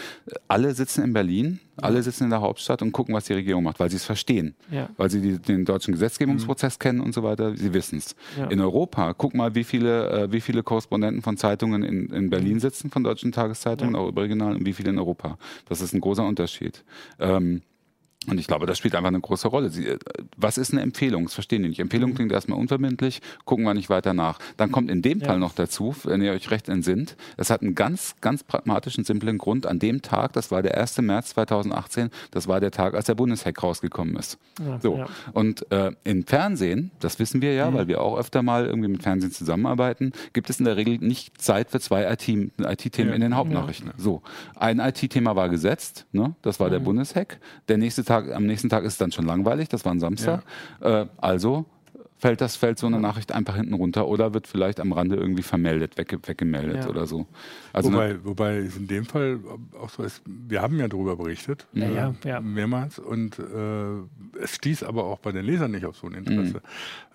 [0.50, 3.80] alle sitzen in Berlin, alle sitzen in der Hauptstadt und gucken, was die Regierung macht,
[3.80, 4.56] weil sie es verstehen.
[4.72, 4.89] Ja.
[4.98, 6.80] Weil sie die, den deutschen Gesetzgebungsprozess mhm.
[6.80, 7.56] kennen und so weiter.
[7.56, 8.15] Sie wissen es.
[8.38, 8.48] Ja.
[8.48, 12.60] In Europa, guck mal, wie viele, äh, wie viele Korrespondenten von Zeitungen in, in Berlin
[12.60, 14.02] sitzen, von deutschen Tageszeitungen, ja.
[14.02, 15.38] auch überregional, und wie viele in Europa.
[15.67, 16.84] Das ist ein großer Unterschied.
[17.20, 17.62] Ähm,
[18.28, 19.72] und ich glaube, das spielt einfach eine große Rolle.
[19.72, 19.98] Sie, äh,
[20.38, 21.24] was ist eine Empfehlung?
[21.24, 21.80] Das verstehen die nicht.
[21.80, 22.16] Empfehlung mhm.
[22.16, 24.38] klingt erstmal unverbindlich, gucken wir nicht weiter nach.
[24.58, 25.28] Dann kommt in dem ja.
[25.28, 29.40] Fall noch dazu, wenn ihr euch recht entsinnt, es hat einen ganz, ganz pragmatischen, simplen
[29.40, 29.66] Grund.
[29.66, 31.00] An dem Tag, das war der 1.
[31.00, 34.38] März 2018, das war der Tag, als der Bundeshack rausgekommen ist.
[34.64, 34.98] Ja, so.
[34.98, 35.08] Ja.
[35.34, 37.76] Und äh, im Fernsehen, das wissen wir ja, mhm.
[37.76, 41.42] weil wir auch öfter mal irgendwie mit Fernsehen zusammenarbeiten, gibt es in der Regel nicht
[41.42, 43.94] Zeit für zwei IT-Themen IT in den Hauptnachrichten.
[43.98, 44.22] So.
[44.56, 46.36] Ein IT-Thema war gesetzt, ne?
[46.44, 46.84] das war der mhm.
[46.84, 47.40] Bundeshack.
[47.68, 50.43] Der nächste Tag, am nächsten Tag ist es dann schon langweilig, das war ein Samstag.
[50.82, 51.02] Ja.
[51.02, 51.65] Äh, also
[52.21, 55.41] fällt das fällt so eine Nachricht einfach hinten runter oder wird vielleicht am Rande irgendwie
[55.41, 56.88] vermeldet, wegge weggemeldet ja.
[56.88, 57.26] oder so.
[57.74, 59.39] Also wobei, wobei es in dem Fall
[59.82, 64.56] auch so ist, wir haben ja darüber berichtet, ja, äh, ja, mehrmals und äh, es
[64.56, 66.62] stieß aber auch bei den Lesern nicht auf so ein Interesse.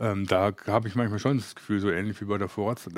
[0.00, 0.04] Mhm.
[0.04, 2.88] Ähm, da habe ich manchmal schon das Gefühl, so ähnlich wie bei der Vorrats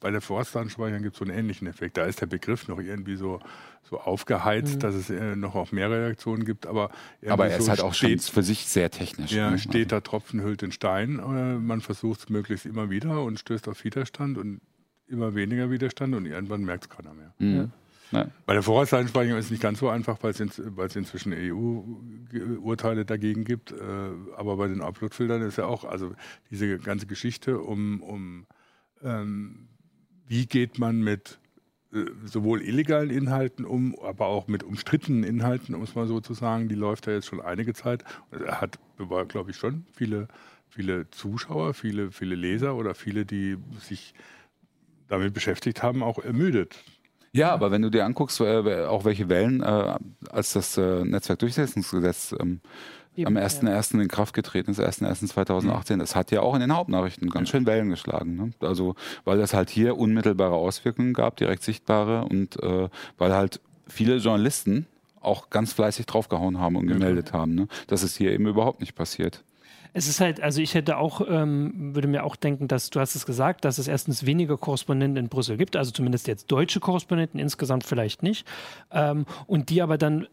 [0.00, 1.98] bei der Vorratsdatenspeicherung gibt es so einen ähnlichen Effekt.
[1.98, 3.38] Da ist der Begriff noch irgendwie so
[3.82, 4.80] so aufgeheizt, mhm.
[4.80, 6.66] dass es äh, noch auch mehr Reaktionen gibt.
[6.66, 6.90] Aber,
[7.26, 9.32] aber er ist halt auch steht, schon für sich sehr technisch.
[9.32, 9.58] Ja, ne?
[9.58, 11.18] steht da Tropfen hüllt den Stein.
[11.18, 14.60] Äh, man versucht es möglichst immer wieder und stößt auf Widerstand und
[15.08, 17.34] immer weniger Widerstand und irgendwann merkt es keiner mehr.
[17.38, 17.56] Mhm.
[17.56, 17.68] Ja.
[18.12, 18.26] Ja.
[18.44, 20.50] Bei der Vorratsdatenspeicherung ist es nicht ganz so einfach, weil es, in,
[20.94, 23.72] inzwischen EU-Urteile dagegen gibt.
[23.72, 23.74] Äh,
[24.36, 26.14] aber bei den Upload-Filtern ist ja auch, also
[26.50, 28.46] diese ganze Geschichte um, um
[29.02, 29.68] ähm,
[30.26, 31.39] wie geht man mit
[32.24, 36.68] sowohl illegalen Inhalten um, aber auch mit umstrittenen Inhalten, um es mal so zu sagen,
[36.68, 38.04] die läuft ja jetzt schon einige Zeit.
[38.30, 38.78] Er hat,
[39.28, 40.28] glaube ich, schon viele,
[40.68, 44.14] viele Zuschauer, viele, viele Leser oder viele, die sich
[45.08, 46.76] damit beschäftigt haben, auch ermüdet.
[47.32, 49.98] Ja, aber wenn du dir anguckst, äh, auch welche Wellen, äh,
[50.30, 52.60] als das Netzwerkdurchsetzungsgesetz ähm,
[53.18, 53.94] am 1.1.
[53.96, 54.02] Ja.
[54.02, 55.98] in Kraft getreten ist, 1.1.2018.
[55.98, 58.36] Das hat ja auch in den Hauptnachrichten ganz schön Wellen geschlagen.
[58.36, 58.52] Ne?
[58.66, 58.94] Also,
[59.24, 64.86] weil das halt hier unmittelbare Auswirkungen gab, direkt sichtbare und äh, weil halt viele Journalisten
[65.20, 67.54] auch ganz fleißig draufgehauen haben und gemeldet haben.
[67.54, 67.68] Ne?
[67.88, 69.44] Das ist hier eben überhaupt nicht passiert.
[69.92, 73.16] Es ist halt, also ich hätte auch, ähm, würde mir auch denken, dass du hast
[73.16, 77.40] es gesagt, dass es erstens weniger Korrespondenten in Brüssel gibt, also zumindest jetzt deutsche Korrespondenten,
[77.40, 78.46] insgesamt vielleicht nicht,
[78.92, 80.28] ähm, und die aber dann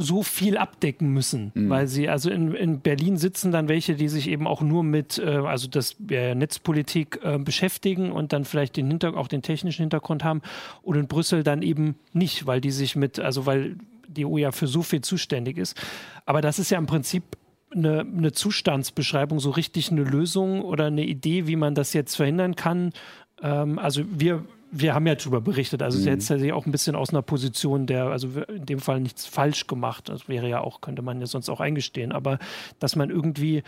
[0.00, 1.68] so viel abdecken müssen, mhm.
[1.68, 5.18] weil sie, also in, in Berlin sitzen dann welche, die sich eben auch nur mit,
[5.18, 9.82] äh, also das äh, Netzpolitik äh, beschäftigen und dann vielleicht den Hinter auch den technischen
[9.82, 10.40] Hintergrund haben
[10.82, 14.52] und in Brüssel dann eben nicht, weil die sich mit, also weil die EU ja
[14.52, 15.76] für so viel zuständig ist.
[16.26, 17.24] Aber das ist ja im Prinzip
[17.72, 22.54] eine, eine Zustandsbeschreibung, so richtig eine Lösung oder eine Idee, wie man das jetzt verhindern
[22.54, 22.92] kann.
[23.42, 26.06] Ähm, also wir wir haben ja darüber berichtet, also mhm.
[26.06, 29.66] jetzt ja auch ein bisschen aus einer Position der, also in dem Fall nichts falsch
[29.66, 30.08] gemacht.
[30.08, 32.38] Das wäre ja auch, könnte man ja sonst auch eingestehen, aber
[32.78, 33.62] dass man irgendwie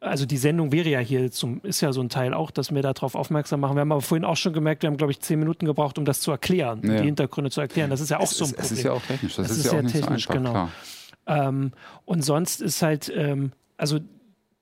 [0.00, 2.82] also die Sendung wäre ja hier zum, ist ja so ein Teil auch, dass wir
[2.82, 3.76] darauf aufmerksam machen.
[3.76, 6.04] Wir haben aber vorhin auch schon gemerkt, wir haben, glaube ich, zehn Minuten gebraucht, um
[6.04, 6.98] das zu erklären, ja.
[6.98, 7.90] die Hintergründe zu erklären.
[7.90, 8.72] Das ist ja auch es so ein ist, Problem.
[8.72, 10.52] Es ist ja auch technisch, das, das ist, ist, ja auch nicht technisch, so einfach,
[10.52, 11.48] genau.
[11.48, 11.72] Ähm,
[12.04, 13.98] und sonst ist halt, ähm, also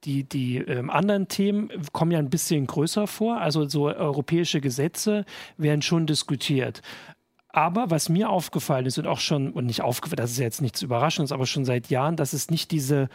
[0.05, 3.39] die, die ähm, anderen Themen kommen ja ein bisschen größer vor.
[3.39, 5.25] Also so europäische Gesetze
[5.57, 6.83] werden schon diskutiert.
[7.49, 10.61] Aber was mir aufgefallen ist und auch schon, und nicht aufgefallen, das ist ja jetzt
[10.61, 13.09] nichts Überraschendes, aber schon seit Jahren, dass es nicht diese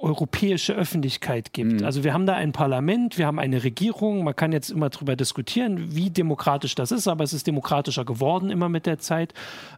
[0.00, 1.80] europäische Öffentlichkeit gibt.
[1.80, 1.84] Mhm.
[1.84, 5.14] Also wir haben da ein Parlament, wir haben eine Regierung, man kann jetzt immer darüber
[5.14, 9.34] diskutieren, wie demokratisch das ist, aber es ist demokratischer geworden immer mit der Zeit.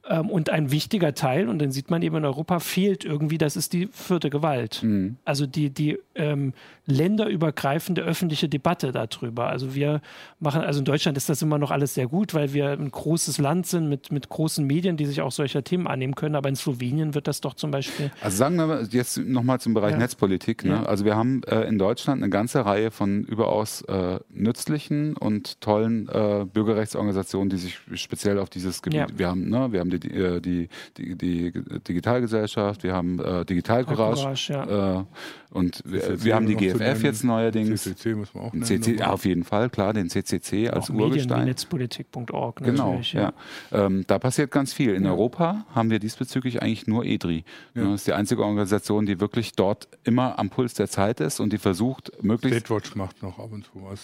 [0.09, 3.57] Ähm, und ein wichtiger Teil, und den sieht man eben in Europa, fehlt irgendwie, das
[3.57, 4.83] ist die vierte Gewalt.
[4.83, 5.17] Mhm.
[5.25, 6.53] Also die, die ähm,
[6.87, 9.49] länderübergreifende öffentliche Debatte darüber.
[9.49, 10.01] Also wir
[10.41, 13.39] machen, also in Deutschland ist das immer noch alles sehr gut, weil wir ein großes
[13.39, 16.57] Land sind mit, mit großen Medien, die sich auch solcher Themen annehmen können, aber in
[16.57, 18.11] Slowenien wird das doch zum Beispiel.
[18.21, 19.99] Also sagen wir jetzt nochmal zum Bereich ja.
[19.99, 20.64] Netz Netzpolitik.
[20.64, 20.70] Ne?
[20.70, 20.83] Ja.
[20.85, 26.09] Also wir haben äh, in Deutschland eine ganze Reihe von überaus äh, nützlichen und tollen
[26.09, 29.01] äh, Bürgerrechtsorganisationen, die sich speziell auf dieses Gebiet.
[29.01, 29.07] Ja.
[29.16, 34.22] Wir haben, ne, wir haben die, äh, die, die, die, Digitalgesellschaft, wir haben äh, Digitalcourage.
[34.22, 35.07] Courage, ja.
[35.53, 37.83] Und wir, wir haben die GFF jetzt neuerdings.
[37.83, 38.64] CCC muss man auch nennen.
[38.64, 41.44] CC, auf jeden Fall, klar, den CCC als auch Urgestein.
[41.44, 43.35] Netzpolitik.org Genau, ja.
[43.70, 44.94] Ähm, da passiert ganz viel.
[44.94, 45.11] In ja.
[45.11, 47.44] Europa haben wir diesbezüglich eigentlich nur EDRI.
[47.75, 47.85] Ja.
[47.85, 51.53] Das ist die einzige Organisation, die wirklich dort immer am Puls der Zeit ist und
[51.53, 52.61] die versucht, möglichst...
[52.61, 54.01] Statewatch macht noch ab und zu was.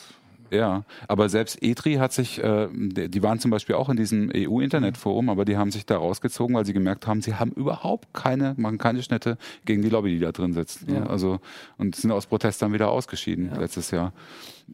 [0.51, 5.29] Ja, aber selbst ETRI hat sich, äh, die waren zum Beispiel auch in diesem EU-Internetforum,
[5.29, 8.79] aber die haben sich da rausgezogen, weil sie gemerkt haben, sie haben überhaupt keine, machen
[8.79, 10.89] keine Schnitte gegen die Lobby, die da drin sitzt.
[10.89, 10.97] Ne?
[10.97, 11.07] Ja.
[11.07, 11.41] Also,
[11.77, 13.61] und sind aus Protest dann wieder ausgeschieden ja.
[13.61, 14.13] letztes Jahr.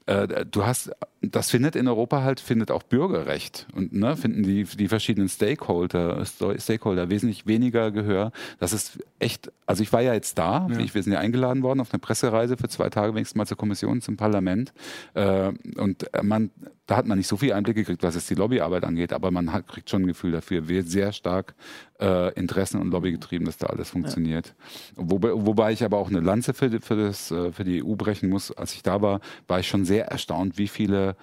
[0.06, 4.64] Äh, du hast, das findet in Europa halt, findet auch Bürgerrecht und ne, finden die,
[4.64, 6.24] die verschiedenen Stakeholder,
[6.58, 8.32] Stakeholder wesentlich weniger Gehör.
[8.58, 10.78] Das ist echt, also ich war ja jetzt da, ja.
[10.78, 13.56] Ich, wir sind ja eingeladen worden auf eine Pressereise für zwei Tage wenigstens mal zur
[13.56, 14.72] Kommission, zum Parlament.
[15.14, 16.50] Äh, und man,
[16.86, 19.52] da hat man nicht so viel Einblick gekriegt, was jetzt die Lobbyarbeit angeht, aber man
[19.52, 21.54] hat, kriegt schon ein Gefühl dafür, wird sehr stark
[22.00, 24.54] äh, Interessen und Lobby getrieben, dass da alles funktioniert.
[24.96, 25.08] Ja.
[25.08, 28.28] Wobei, wobei ich aber auch eine Lanze für, für, das, äh, für die EU brechen
[28.28, 28.50] muss.
[28.52, 31.16] Als ich da war, war ich schon sehr erstaunt, wie viele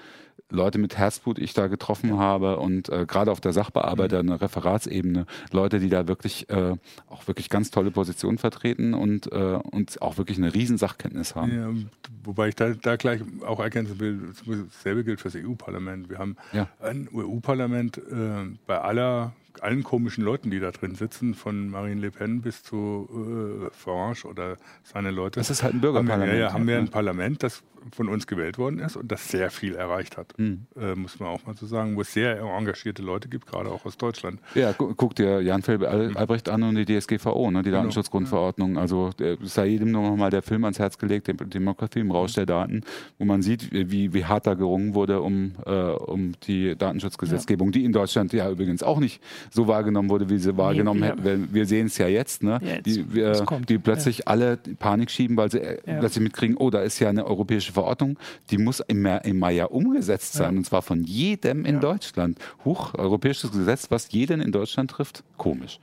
[0.52, 4.34] Leute mit Herzblut ich da getroffen habe und äh, gerade auf der Sachbearbeiter, mhm.
[4.34, 6.76] Referatsebene, Leute, die da wirklich äh,
[7.10, 11.52] auch wirklich ganz tolle Positionen vertreten und, äh, und auch wirklich eine riesen Sachkenntnis haben.
[11.56, 11.90] Ja,
[12.24, 16.10] wobei ich da, da gleich auch ergänzen will, dasselbe gilt für das EU-Parlament.
[16.10, 16.68] Wir haben ja.
[16.82, 22.12] ein EU-Parlament äh, bei aller allen komischen Leuten, die da drin sitzen, von Marine Le
[22.12, 25.40] Pen bis zu äh, Farage oder seine Leute.
[25.40, 26.32] Das ist halt ein Bürgerparlament.
[26.32, 29.30] Haben wir, ja, haben wir ein Parlament, das von uns gewählt worden ist und das
[29.30, 30.68] sehr viel erreicht hat, mhm.
[30.80, 33.86] äh, muss man auch mal so sagen, wo es sehr engagierte Leute gibt, gerade auch
[33.86, 34.40] aus Deutschland.
[34.56, 37.78] Ja, gu guck dir Jan Felbe Albrecht an und die DSGVO, ne, die genau.
[37.78, 38.78] Datenschutzgrundverordnung.
[38.78, 42.34] Also es sei jedem nur noch mal der Film ans Herz gelegt, Demokratie im Rausch
[42.34, 42.82] der Daten,
[43.18, 47.72] wo man sieht, wie, wie hart da gerungen wurde um, äh, um die Datenschutzgesetzgebung, ja.
[47.74, 51.26] die in Deutschland ja übrigens auch nicht so wahrgenommen wurde, wie sie wahrgenommen hätten.
[51.26, 51.54] Ja.
[51.54, 52.60] Wir sehen es ja jetzt, ne?
[52.62, 54.24] Ja, jetzt die, wir, die plötzlich ja.
[54.28, 58.18] alle Panik schieben, weil sie äh, plötzlich mitkriegen, oh, da ist ja eine europäische Verordnung,
[58.50, 62.40] die muss im, im Mai ja umgesetzt sein, und zwar von jedem in Deutschland.
[62.66, 65.80] Huch, europäisches Gesetz, was jeden in Deutschland trifft, komisch.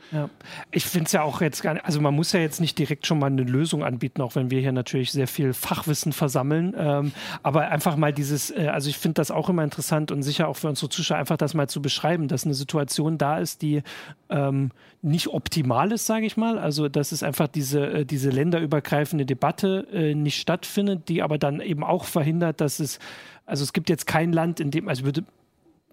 [0.70, 3.06] Ich finde es ja auch jetzt gar nicht, also man muss ja jetzt nicht direkt
[3.06, 7.12] schon mal eine Lösung anbieten, auch wenn wir hier natürlich sehr viel Fachwissen versammeln, ähm,
[7.42, 10.56] aber einfach mal dieses, äh, also ich finde das auch immer interessant und sicher auch
[10.56, 13.82] für unsere Zuschauer einfach das mal zu beschreiben, dass eine Situation da ist, die
[14.28, 16.58] ähm, nicht optimal ist, sage ich mal.
[16.58, 21.60] Also dass es einfach diese, äh, diese länderübergreifende Debatte äh, nicht stattfindet, die aber dann
[21.60, 22.98] eben auch verhindert, dass es,
[23.46, 25.24] also es gibt jetzt kein Land, in dem, also ich würde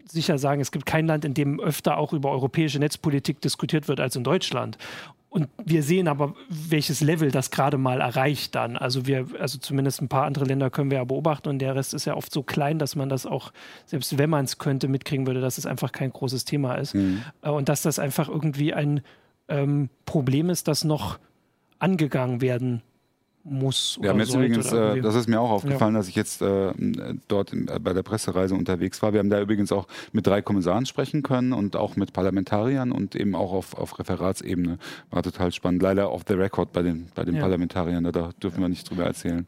[0.08, 4.00] sicher sagen, es gibt kein Land, in dem öfter auch über europäische Netzpolitik diskutiert wird
[4.00, 4.78] als in Deutschland.
[5.36, 8.78] Und wir sehen aber, welches Level das gerade mal erreicht dann.
[8.78, 11.94] Also wir, also zumindest ein paar andere Länder können wir ja beobachten und der Rest
[11.94, 13.52] ist ja oft so klein, dass man das auch,
[13.86, 16.96] selbst wenn man es könnte, mitkriegen würde, dass es einfach kein großes Thema ist.
[16.96, 17.22] Mhm.
[17.42, 19.02] Äh, und dass das einfach irgendwie ein
[19.50, 21.20] ähm, Problem ist, das noch
[21.80, 22.82] angegangen werden
[23.46, 24.00] muss.
[24.02, 26.00] Wir haben jetzt übrigens, äh, das ist mir auch aufgefallen, ja.
[26.00, 26.74] dass ich jetzt äh,
[27.28, 29.14] dort in, äh, bei der Pressereise unterwegs war.
[29.14, 33.16] Wir haben da übrigens auch mit drei Kommissaren sprechen können und auch mit Parlamentariern und
[33.16, 34.80] eben auch auf, auf Referatsebene.
[35.12, 35.82] War total spannend.
[35.84, 37.42] Leider off the record bei den, bei den ja.
[37.42, 39.46] Parlamentariern, da dürfen wir nicht drüber erzählen.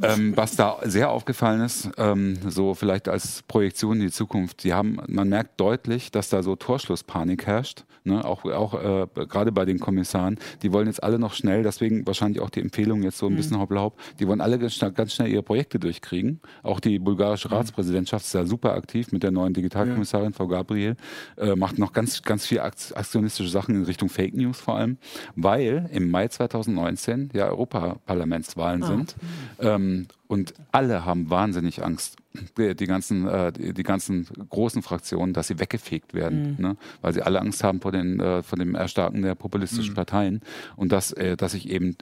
[0.00, 4.72] Ähm, was da sehr aufgefallen ist, ähm, so vielleicht als Projektion in die Zukunft, die
[4.72, 9.64] haben, man merkt deutlich, dass da so Torschlusspanik herrscht ne, auch, auch äh, gerade bei
[9.64, 13.26] den Kommissaren, die wollen jetzt alle noch schnell, deswegen wahrscheinlich auch die Empfehlung jetzt so
[13.26, 13.36] ein mhm.
[13.36, 16.40] bisschen hoppla hopp, die wollen alle ganz schnell, ganz schnell ihre Projekte durchkriegen.
[16.62, 17.54] Auch die bulgarische mhm.
[17.54, 20.36] Ratspräsidentschaft ist ja super aktiv mit der neuen Digitalkommissarin, ja.
[20.36, 20.96] Frau Gabriel,
[21.36, 24.98] äh, macht noch ganz, ganz viel aktionistische Sachen in Richtung Fake News vor allem,
[25.36, 28.86] weil im Mai 2019 ja Europaparlamentswahlen ah.
[28.86, 29.16] sind.
[29.60, 29.81] Ähm,
[30.26, 32.16] und alle haben wahnsinnig Angst,
[32.56, 36.62] die, die ganzen, äh, die, die, ganzen großen Fraktionen, dass sie weggefegt werden, mhm.
[36.62, 36.76] ne?
[37.00, 39.96] weil sie alle Angst haben vor, den, äh, vor dem Erstarken der populistischen mhm.
[39.96, 40.40] Parteien
[40.76, 41.96] und dass, äh, dass sich eben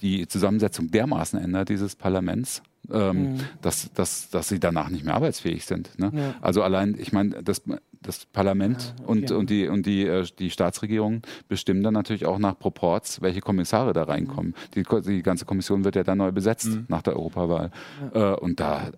[0.00, 3.40] die Zusammensetzung dermaßen ändert, dieses Parlaments, ähm, mhm.
[3.62, 5.98] dass, dass, dass sie danach nicht mehr arbeitsfähig sind.
[5.98, 6.12] Ne?
[6.14, 6.34] Ja.
[6.40, 7.62] Also allein, ich meine, das,
[8.06, 9.04] das Parlament ja, okay.
[9.06, 13.40] und, und, die, und die, äh, die Staatsregierung bestimmen dann natürlich auch nach Proports, welche
[13.40, 14.54] Kommissare da reinkommen.
[14.74, 14.82] Mhm.
[14.82, 16.86] Die, die ganze Kommission wird ja dann neu besetzt mhm.
[16.88, 17.70] nach der Europawahl.
[18.14, 18.32] Ja.
[18.32, 18.90] Äh, und da,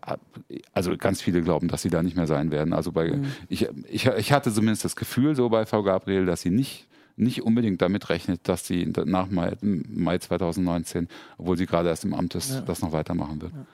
[0.73, 2.73] also ganz viele glauben, dass sie da nicht mehr sein werden.
[2.73, 3.27] Also bei, mhm.
[3.49, 6.87] ich, ich, ich hatte zumindest das Gefühl so bei Frau Gabriel, dass sie nicht
[7.18, 12.14] nicht unbedingt damit rechnet, dass sie nach Mai, Mai 2019, obwohl sie gerade erst im
[12.14, 12.61] Amt ist, ja.
[12.61, 13.53] das noch weitermachen wird.
[13.53, 13.66] Ja.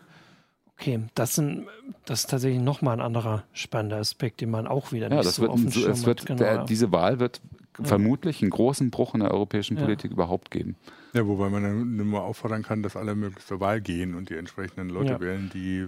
[0.79, 1.67] Okay, das, sind,
[2.05, 5.37] das ist tatsächlich nochmal ein anderer spannender Aspekt, den man auch wieder nicht ja, das
[5.37, 7.41] so wird, Schirm es wird, genau, der, Diese Wahl wird
[7.79, 7.85] ja.
[7.85, 10.15] vermutlich einen großen Bruch in der europäischen Politik ja.
[10.15, 10.77] überhaupt geben.
[11.13, 14.35] Ja, wobei man dann nur auffordern kann, dass alle möglichst zur Wahl gehen und die
[14.35, 15.87] entsprechenden Leute wählen, die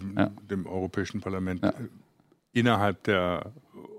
[0.48, 1.62] dem Europäischen Parlament
[2.52, 3.52] innerhalb der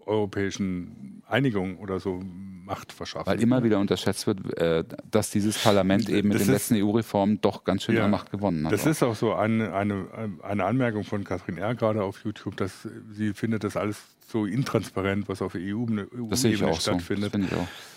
[0.07, 2.21] europäischen Einigung oder so
[2.67, 3.27] Macht verschaffen.
[3.27, 7.39] Weil immer wieder unterschätzt wird, äh, dass dieses Parlament eben mit das den letzten EU-Reformen
[7.39, 8.73] doch ganz schön ja, an Macht gewonnen hat.
[8.73, 8.91] Das auch.
[8.91, 10.07] ist auch so eine, eine,
[10.43, 11.75] eine Anmerkung von Katrin R.
[11.75, 17.31] gerade auf YouTube, dass sie findet das alles so intransparent, was auf EU-Ebene EU stattfindet.
[17.31, 17.39] So.
[17.39, 17.96] Das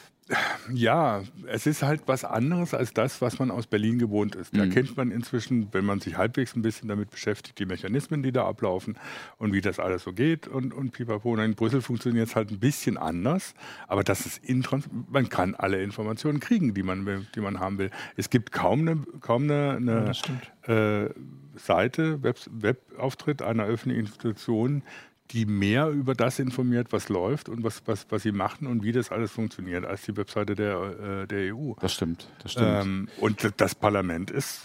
[0.73, 4.57] ja, es ist halt was anderes als das, was man aus Berlin gewohnt ist.
[4.57, 4.71] Da mhm.
[4.71, 8.47] kennt man inzwischen, wenn man sich halbwegs ein bisschen damit beschäftigt, die Mechanismen, die da
[8.47, 8.97] ablaufen
[9.39, 11.33] und wie das alles so geht und, und pipapo.
[11.33, 13.55] Und in Brüssel funktioniert es halt ein bisschen anders,
[13.89, 17.91] aber das ist intrans man kann alle Informationen kriegen, die man, die man haben will.
[18.17, 20.13] Es gibt kaum eine, kaum eine, eine
[20.67, 21.11] ja, äh,
[21.57, 24.83] Seite, Web, Webauftritt einer öffentlichen Institution,
[25.33, 28.93] die mehr über das informiert, was läuft und was, was, was sie machen und wie
[28.93, 31.75] das alles funktioniert, als die Webseite der, äh, der EU.
[31.81, 32.83] Das stimmt, das stimmt.
[32.83, 34.63] Ähm, und das Parlament ist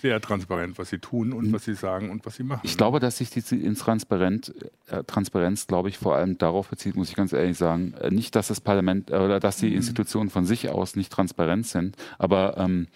[0.00, 1.52] sehr transparent, was sie tun und mhm.
[1.52, 2.60] was sie sagen und was sie machen.
[2.64, 4.52] Ich glaube, dass sich diese Intransparenz,
[4.88, 8.34] äh, Transparenz, glaube ich, vor allem darauf bezieht, muss ich ganz ehrlich sagen, äh, nicht,
[8.34, 9.76] dass das Parlament äh, oder dass die mhm.
[9.76, 12.88] Institutionen von sich aus nicht transparent sind, aber ähm,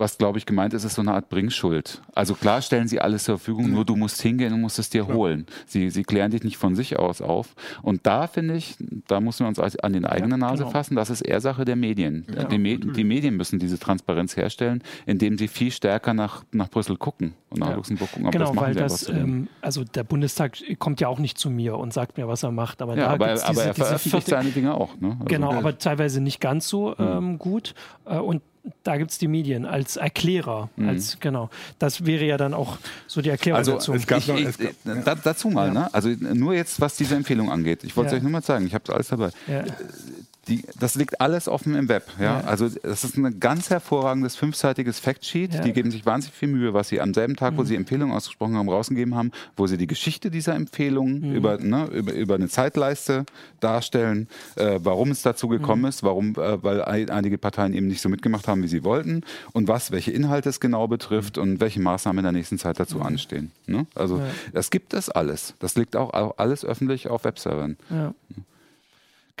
[0.00, 2.00] was, glaube ich, gemeint ist, ist so eine Art Bringschuld.
[2.14, 5.06] Also klar stellen sie alles zur Verfügung, nur du musst hingehen und musst es dir
[5.06, 5.46] holen.
[5.66, 7.54] Sie, sie klären dich nicht von sich aus auf.
[7.82, 10.70] Und da finde ich, da müssen wir uns an den eigenen Nase genau.
[10.70, 12.26] fassen, das ist eher Sache der Medien.
[12.34, 16.70] Ja, die, Me die, Medien müssen diese Transparenz herstellen, indem sie viel stärker nach, nach
[16.70, 17.74] Brüssel gucken und nach ja.
[17.74, 18.26] Luxemburg gucken.
[18.26, 21.92] Aber genau, weil das, ähm, also der Bundestag kommt ja auch nicht zu mir und
[21.92, 22.80] sagt mir, was er macht.
[22.80, 24.98] Aber, ja, da aber, aber diese, er veröffentlicht seine Dinge auch.
[24.98, 25.10] Ne?
[25.10, 27.06] Also genau, aber teilweise nicht ganz so mhm.
[27.06, 27.74] ähm, gut.
[28.06, 28.40] Äh, und
[28.82, 30.88] da gibt es die Medien als Erklärer, mhm.
[30.88, 31.50] als genau.
[31.78, 33.92] Das wäre ja dann auch so die Erklärung also, dazu.
[33.92, 35.14] Es gab noch, es gab, ja.
[35.14, 35.74] dazu mal, ja.
[35.74, 35.94] ne?
[35.94, 37.84] Also nur jetzt, was diese Empfehlung angeht.
[37.84, 38.16] Ich wollte es ja.
[38.18, 38.66] euch nur mal zeigen.
[38.66, 39.30] Ich habe alles dabei.
[40.50, 42.04] Die, das liegt alles offen im Web.
[42.18, 42.40] Ja?
[42.40, 42.40] ja?
[42.40, 45.54] Also das ist ein ganz hervorragendes fünfseitiges Factsheet.
[45.54, 45.60] Ja.
[45.60, 47.58] Die geben sich wahnsinnig viel Mühe, was sie am selben Tag, mhm.
[47.58, 51.34] wo sie Empfehlungen ausgesprochen haben, rausgegeben haben, wo sie die Geschichte dieser Empfehlungen mhm.
[51.36, 53.24] über, ne, über, über eine Zeitleiste
[53.60, 55.88] darstellen, äh, warum es dazu gekommen mhm.
[55.88, 59.68] ist, warum, äh, weil einige Parteien eben nicht so mitgemacht haben, wie sie wollten und
[59.68, 61.42] was, welche Inhalte es genau betrifft mhm.
[61.42, 63.06] und welche Maßnahmen in der nächsten Zeit dazu mhm.
[63.06, 63.52] anstehen.
[63.66, 63.86] Ne?
[63.94, 64.26] Also ja.
[64.52, 65.54] das gibt es alles.
[65.60, 67.76] Das liegt auch, auch alles öffentlich auf Webservern.
[67.88, 68.14] Ja.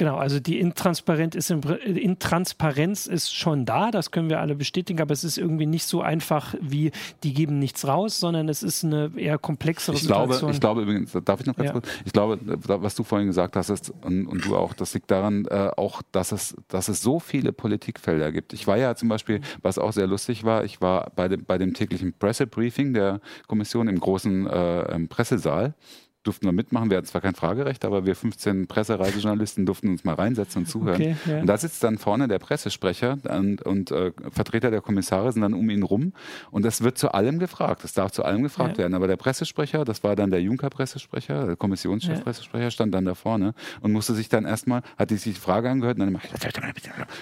[0.00, 5.12] Genau, also die Intransparenz ist, Intransparenz ist schon da, das können wir alle bestätigen, aber
[5.12, 6.90] es ist irgendwie nicht so einfach wie,
[7.22, 10.38] die geben nichts raus, sondern es ist eine eher komplexere ich Situation.
[10.38, 11.72] Glaube, ich glaube übrigens, darf ich noch ganz ja.
[11.74, 15.10] kurz, ich glaube, was du vorhin gesagt hast ist, und, und du auch, das liegt
[15.10, 18.54] daran äh, auch, dass es, dass es so viele Politikfelder gibt.
[18.54, 21.58] Ich war ja zum Beispiel, was auch sehr lustig war, ich war bei dem, bei
[21.58, 25.74] dem täglichen Pressebriefing der Kommission im großen äh, Pressesaal
[26.22, 26.90] durften wir mitmachen.
[26.90, 31.00] Wir hatten zwar kein Fragerecht, aber wir 15 Pressereisejournalisten durften uns mal reinsetzen und zuhören.
[31.00, 31.40] Okay, ja.
[31.40, 35.54] Und da sitzt dann vorne der Pressesprecher und, und äh, Vertreter der Kommissare sind dann
[35.54, 36.12] um ihn rum
[36.50, 37.84] und es wird zu allem gefragt.
[37.84, 38.78] Es darf zu allem gefragt ja.
[38.78, 38.94] werden.
[38.94, 42.70] Aber der Pressesprecher, das war dann der Juncker-Pressesprecher, der Kommissionschef-Pressesprecher, ja.
[42.70, 46.00] stand dann da vorne und musste sich dann erstmal, hat sich die Frage angehört und
[46.00, 46.20] dann immer,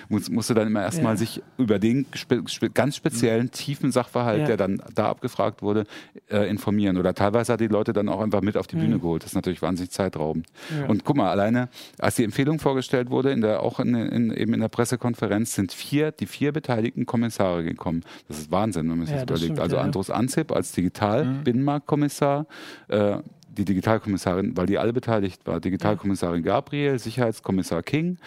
[0.08, 2.42] musste dann immer erstmal sich über den spe
[2.74, 3.50] ganz speziellen, mhm.
[3.52, 5.84] tiefen Sachverhalt, der dann da abgefragt wurde,
[6.28, 6.96] äh, informieren.
[6.96, 9.03] Oder teilweise hat die Leute dann auch einfach mit auf die Bühne Bühne mhm.
[9.03, 9.22] geholt.
[9.22, 10.46] Das ist natürlich wahnsinnig zeitraubend.
[10.77, 10.87] Ja.
[10.87, 14.55] Und guck mal, alleine, als die Empfehlung vorgestellt wurde, in der, auch in, in, eben
[14.55, 18.03] in der Pressekonferenz, sind vier, die vier beteiligten Kommissare gekommen.
[18.29, 19.44] Das ist Wahnsinn, wenn man sich ja, das überlegt.
[19.44, 19.83] Stimmt, also ja.
[19.83, 22.46] Andros Anzip als Digital-Binnenmarktkommissar,
[22.88, 22.94] mhm.
[22.94, 23.16] äh,
[23.48, 28.18] die Digitalkommissarin, weil die alle beteiligt war, Digitalkommissarin Gabriel, Sicherheitskommissar King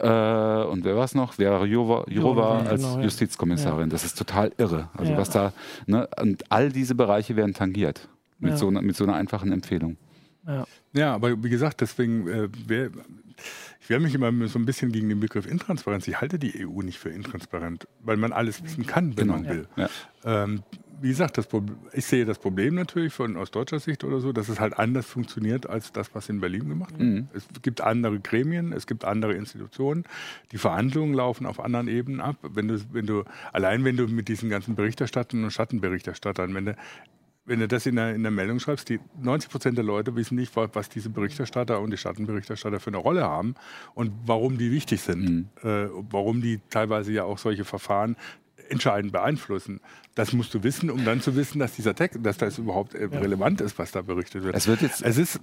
[0.00, 1.34] äh, und wer war es noch?
[1.34, 3.80] Vera Jourova, Jourova als genau, Justizkommissarin.
[3.80, 3.86] Ja.
[3.86, 4.88] Das ist total irre.
[4.96, 5.18] Also ja.
[5.18, 5.52] was da,
[5.86, 8.56] ne, und all diese Bereiche werden tangiert mit, ja.
[8.56, 9.96] so, einer, mit so einer einfachen Empfehlung.
[10.48, 12.90] Ja, ja aber wie gesagt, deswegen, äh, wer,
[13.80, 16.08] ich wehre mich immer so ein bisschen gegen den Begriff Intransparenz.
[16.08, 19.34] Ich halte die EU nicht für intransparent, weil man alles wissen kann, wenn genau.
[19.34, 19.68] man will.
[19.76, 19.88] Ja.
[20.24, 20.62] Ähm,
[21.00, 21.48] wie gesagt, das
[21.92, 25.06] ich sehe das Problem natürlich von, aus deutscher Sicht oder so, dass es halt anders
[25.06, 27.08] funktioniert als das, was in Berlin gemacht wird.
[27.08, 27.28] Mhm.
[27.32, 30.04] Es gibt andere Gremien, es gibt andere Institutionen.
[30.50, 32.36] Die Verhandlungen laufen auf anderen Ebenen ab.
[32.42, 36.76] Wenn du, wenn du, allein wenn du mit diesen ganzen Berichterstattern und Schattenberichterstattern, wenn du
[37.48, 40.36] wenn du das in der, in der Meldung schreibst, die 90 Prozent der Leute wissen
[40.36, 43.54] nicht, was diese Berichterstatter und die Schattenberichterstatter für eine Rolle haben
[43.94, 45.22] und warum die wichtig sind.
[45.22, 45.48] Mhm.
[45.62, 48.16] Äh, warum die teilweise ja auch solche Verfahren
[48.68, 49.80] entscheidend beeinflussen.
[50.14, 53.04] Das musst du wissen, um dann zu wissen, dass dieser Text, dass das überhaupt äh,
[53.04, 54.54] relevant ist, was da berichtet wird.
[54.54, 55.40] Es, wird jetzt es ist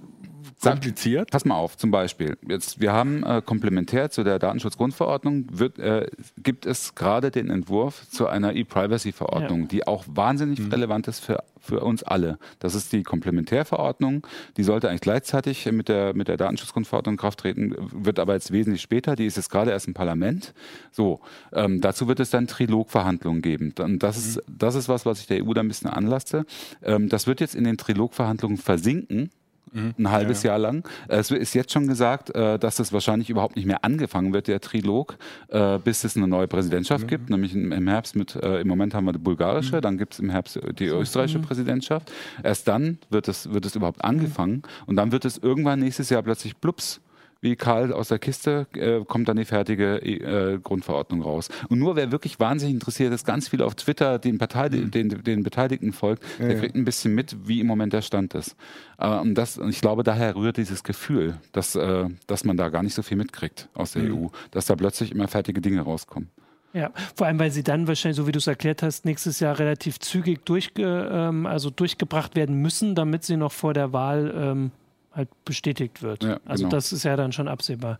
[0.72, 1.30] kompliziert?
[1.30, 2.36] Pass mal auf, zum Beispiel.
[2.48, 6.08] Jetzt, wir haben äh, komplementär zu der Datenschutzgrundverordnung wird, äh,
[6.38, 9.66] gibt es gerade den Entwurf zu einer E-Privacy-Verordnung, ja.
[9.66, 10.70] die auch wahnsinnig mhm.
[10.70, 12.38] relevant ist für, für uns alle.
[12.58, 14.26] Das ist die Komplementärverordnung.
[14.56, 18.52] Die sollte eigentlich gleichzeitig mit der, mit der Datenschutzgrundverordnung in Kraft treten, wird aber jetzt
[18.52, 19.16] wesentlich später.
[19.16, 20.54] Die ist jetzt gerade erst im Parlament.
[20.92, 21.20] So,
[21.52, 23.74] ähm, dazu wird es dann Trilogverhandlungen geben.
[23.78, 24.22] Und das, mhm.
[24.22, 26.46] ist, das ist was, was ich der EU da ein bisschen anlasse.
[26.82, 29.30] Ähm, das wird jetzt in den Trilogverhandlungen versinken
[29.72, 29.94] Mhm.
[29.98, 30.52] Ein halbes ja, ja.
[30.54, 30.88] Jahr lang.
[31.08, 34.60] Es ist jetzt schon gesagt, äh, dass das wahrscheinlich überhaupt nicht mehr angefangen wird, der
[34.60, 35.16] Trilog,
[35.48, 37.08] äh, bis es eine neue Präsidentschaft mhm.
[37.08, 39.80] gibt, nämlich im Herbst mit, äh, im Moment haben wir die bulgarische, mhm.
[39.80, 41.42] dann gibt es im Herbst die österreichische mhm.
[41.42, 42.12] Präsidentschaft.
[42.42, 46.22] Erst dann wird es, wird es überhaupt angefangen und dann wird es irgendwann nächstes Jahr
[46.22, 47.00] plötzlich blups
[47.40, 51.48] wie Karl aus der Kiste, äh, kommt dann die fertige äh, Grundverordnung raus.
[51.68, 54.90] Und nur wer wirklich wahnsinnig interessiert ist, ganz viel auf Twitter den, Partei mhm.
[54.90, 58.34] den, den Beteiligten folgt, ja, der kriegt ein bisschen mit, wie im Moment der Stand
[58.34, 58.56] ist.
[58.98, 62.68] Äh, und, das, und ich glaube, daher rührt dieses Gefühl, dass, äh, dass man da
[62.68, 64.24] gar nicht so viel mitkriegt aus der mhm.
[64.24, 66.30] EU, dass da plötzlich immer fertige Dinge rauskommen.
[66.72, 69.58] Ja, vor allem, weil sie dann wahrscheinlich, so wie du es erklärt hast, nächstes Jahr
[69.58, 74.70] relativ zügig durchge, ähm, also durchgebracht werden müssen, damit sie noch vor der Wahl ähm,
[75.16, 76.22] halt bestätigt wird.
[76.22, 76.76] Ja, also genau.
[76.76, 77.98] das ist ja dann schon absehbar.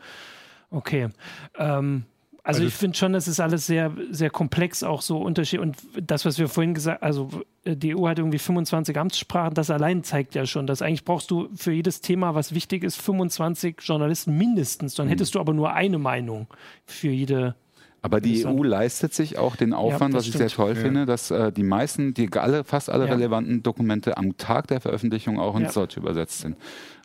[0.71, 1.09] Okay.
[1.57, 2.05] Ähm,
[2.43, 5.59] also, also, ich finde schon, das ist alles sehr, sehr komplex, auch so Unterschied.
[5.59, 7.29] Und das, was wir vorhin gesagt also
[7.64, 11.49] die EU hat irgendwie 25 Amtssprachen, das allein zeigt ja schon, dass eigentlich brauchst du
[11.57, 14.95] für jedes Thema, was wichtig ist, 25 Journalisten mindestens.
[14.95, 15.11] Dann mhm.
[15.11, 16.47] hättest du aber nur eine Meinung
[16.85, 17.57] für jede
[18.07, 20.80] aber die EU leistet sich auch den Aufwand, ja, was ich sehr toll ja.
[20.80, 23.14] finde, dass äh, die meisten, die alle, fast alle ja.
[23.14, 26.57] relevanten Dokumente am Tag der Veröffentlichung auch ins Deutsche übersetzt sind.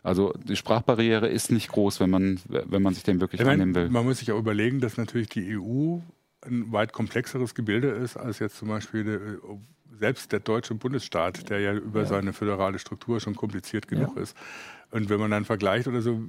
[0.04, 3.74] Also die Sprachbarriere ist nicht groß, wenn man, wenn man sich dem wirklich meine, annehmen
[3.74, 3.90] will.
[3.90, 5.98] Man muss sich auch überlegen, dass natürlich die EU
[6.46, 9.20] ein weit komplexeres Gebilde ist als jetzt zum Beispiel der,
[9.98, 12.06] selbst der deutsche Bundesstaat, der ja über ja.
[12.06, 14.22] seine föderale Struktur schon kompliziert genug ja.
[14.22, 14.36] ist.
[14.92, 16.20] Und wenn man dann vergleicht oder so,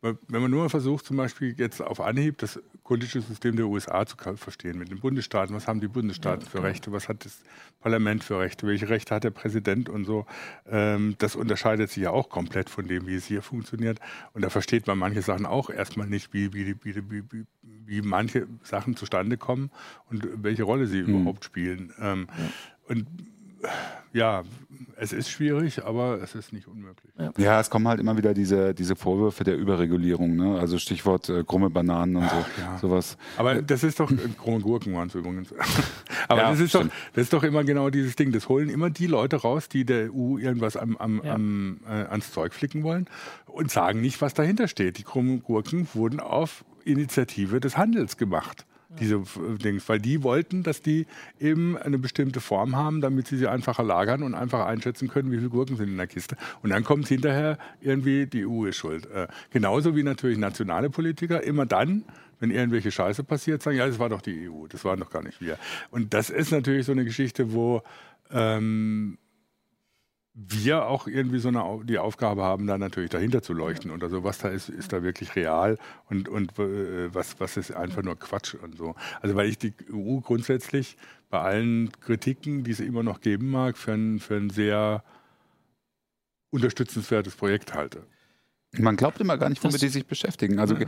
[0.00, 4.16] wenn man nur versucht, zum Beispiel jetzt auf Anhieb das politische System der USA zu
[4.36, 7.42] verstehen, mit den Bundesstaaten, was haben die Bundesstaaten ja, für Rechte, was hat das
[7.80, 10.24] Parlament für Rechte, welche Rechte hat der Präsident und so,
[10.70, 13.98] ähm, das unterscheidet sich ja auch komplett von dem, wie es hier funktioniert.
[14.34, 18.46] Und da versteht man manche Sachen auch erstmal nicht, wie, wie, wie, wie, wie manche
[18.62, 19.70] Sachen zustande kommen
[20.10, 21.08] und welche Rolle sie mhm.
[21.08, 21.92] überhaupt spielen.
[22.00, 22.44] Ähm, ja.
[22.94, 23.06] Und
[24.12, 24.42] ja,
[24.96, 27.12] es ist schwierig, aber es ist nicht unmöglich.
[27.18, 30.58] Ja, ja es kommen halt immer wieder diese, diese Vorwürfe der Überregulierung, ne?
[30.58, 32.78] also Stichwort äh, krumme Bananen und Ach, so, ja.
[32.78, 33.16] sowas.
[33.36, 35.52] Aber das ist doch, äh, krumme Gurken waren es übrigens.
[36.28, 38.90] aber ja, das, ist doch, das ist doch immer genau dieses Ding, das holen immer
[38.90, 43.06] die Leute raus, die der EU irgendwas am, am, am äh, ans Zeug flicken wollen
[43.46, 44.98] und sagen nicht, was dahinter steht.
[44.98, 49.22] Die krummen Gurken wurden auf Initiative des Handels gemacht diese
[49.62, 51.06] Dings, weil die wollten, dass die
[51.38, 55.36] eben eine bestimmte Form haben, damit sie sie einfacher lagern und einfach einschätzen können, wie
[55.36, 56.36] viele Gurken sind in der Kiste.
[56.62, 59.06] Und dann kommt hinterher irgendwie, die EU ist schuld.
[59.10, 62.04] Äh, genauso wie natürlich nationale Politiker immer dann,
[62.40, 65.22] wenn irgendwelche Scheiße passiert, sagen, ja, das war doch die EU, das waren doch gar
[65.22, 65.58] nicht wir.
[65.90, 67.82] Und das ist natürlich so eine Geschichte, wo
[68.30, 69.18] ähm,
[70.40, 74.22] wir auch irgendwie so eine die Aufgabe haben, da natürlich dahinter zu leuchten oder so,
[74.22, 75.78] was da ist, ist da wirklich real
[76.08, 78.94] und, und äh, was, was ist einfach nur Quatsch und so.
[79.20, 80.96] Also weil ich die EU grundsätzlich
[81.28, 85.02] bei allen Kritiken, die es immer noch geben mag, für ein, für ein sehr
[86.50, 88.06] unterstützenswertes Projekt halte.
[88.72, 90.60] Man glaubt immer gar nicht, womit die sich beschäftigen.
[90.60, 90.86] Also ja.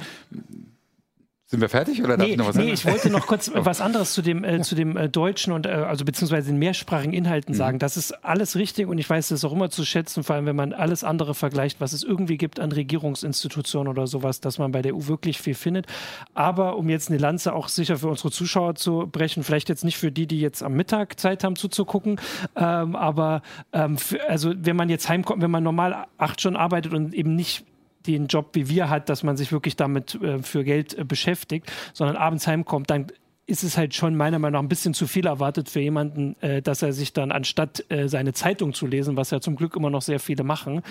[1.51, 2.69] Sind wir fertig oder darf nee, ich noch was sagen?
[2.69, 5.67] Nee, ich wollte noch kurz was anderes zu dem, äh, zu dem äh, deutschen und
[5.67, 7.59] äh, also beziehungsweise den mehrsprachigen Inhalten mhm.
[7.59, 7.79] sagen.
[7.81, 10.55] Das ist alles richtig und ich weiß das auch immer zu schätzen, vor allem wenn
[10.55, 14.81] man alles andere vergleicht, was es irgendwie gibt an Regierungsinstitutionen oder sowas, dass man bei
[14.81, 15.87] der EU wirklich viel findet.
[16.35, 19.99] Aber um jetzt eine Lanze auch sicher für unsere Zuschauer zu brechen, vielleicht jetzt nicht
[19.99, 22.21] für die, die jetzt am Mittag Zeit haben zuzugucken,
[22.55, 23.43] ähm, aber
[23.73, 27.35] ähm, für, also wenn man jetzt heimkommt, wenn man normal acht Stunden arbeitet und eben
[27.35, 27.65] nicht
[28.07, 31.71] den Job wie wir hat, dass man sich wirklich damit äh, für Geld äh, beschäftigt,
[31.93, 33.07] sondern abends heimkommt, dann
[33.51, 36.63] ist es halt schon meiner Meinung nach ein bisschen zu viel erwartet für jemanden, äh,
[36.63, 39.91] dass er sich dann anstatt äh, seine Zeitung zu lesen, was ja zum Glück immer
[39.91, 40.83] noch sehr viele machen,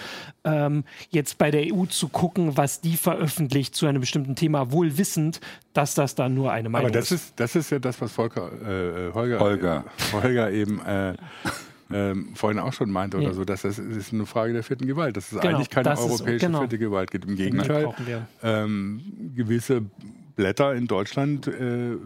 [0.44, 4.98] ähm, jetzt bei der EU zu gucken, was die veröffentlicht zu einem bestimmten Thema, wohl
[4.98, 5.40] wissend,
[5.74, 7.30] dass das dann nur eine Meinung Aber das ist.
[7.30, 9.86] ist das ist ja das, was Volker, äh, Holger, Holger.
[10.12, 11.14] Holger eben äh,
[11.92, 14.86] ähm, vorhin auch schon meinte oder so, dass das, das ist eine Frage der vierten
[14.86, 16.60] Gewalt, dass es genau, eigentlich keine europäische ist, genau.
[16.60, 17.26] vierte Gewalt gibt.
[17.26, 17.94] Im Gegenteil,
[18.44, 19.02] ähm,
[19.36, 19.84] gewisse
[20.36, 21.98] Blätter in Deutschland äh,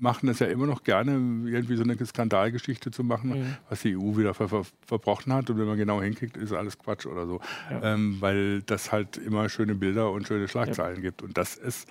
[0.00, 1.12] machen das ja immer noch gerne,
[1.48, 3.56] irgendwie so eine Skandalgeschichte zu machen, mhm.
[3.68, 5.50] was die EU wieder ver ver verbrochen hat.
[5.50, 7.40] Und wenn man genau hinkriegt, ist alles Quatsch oder so.
[7.70, 7.94] Ja.
[7.94, 11.02] Ähm, weil das halt immer schöne Bilder und schöne Schlagzeilen ja.
[11.02, 11.22] gibt.
[11.22, 11.86] Und das ist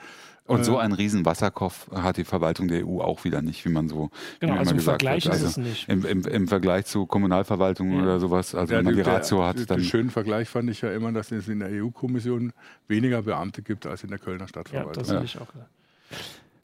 [0.50, 3.70] und so äh, einen riesen Wasserkopf hat die Verwaltung der EU auch wieder nicht, wie
[3.70, 5.34] man so genau, also im Vergleich hat.
[5.34, 5.90] Also ist es nicht.
[5.90, 8.04] Im, im, Im, Vergleich zu Kommunalverwaltungen ja.
[8.04, 9.60] oder sowas, also ja, wenn man die, die Ratio hat.
[9.60, 12.52] Der, dann den schönen Vergleich fand ich ja immer, dass es in der EU-Kommission
[12.88, 14.96] weniger Beamte gibt als in der Kölner Stadtverwaltung.
[14.96, 15.22] Ja, das ja.
[15.24, 15.48] ich auch.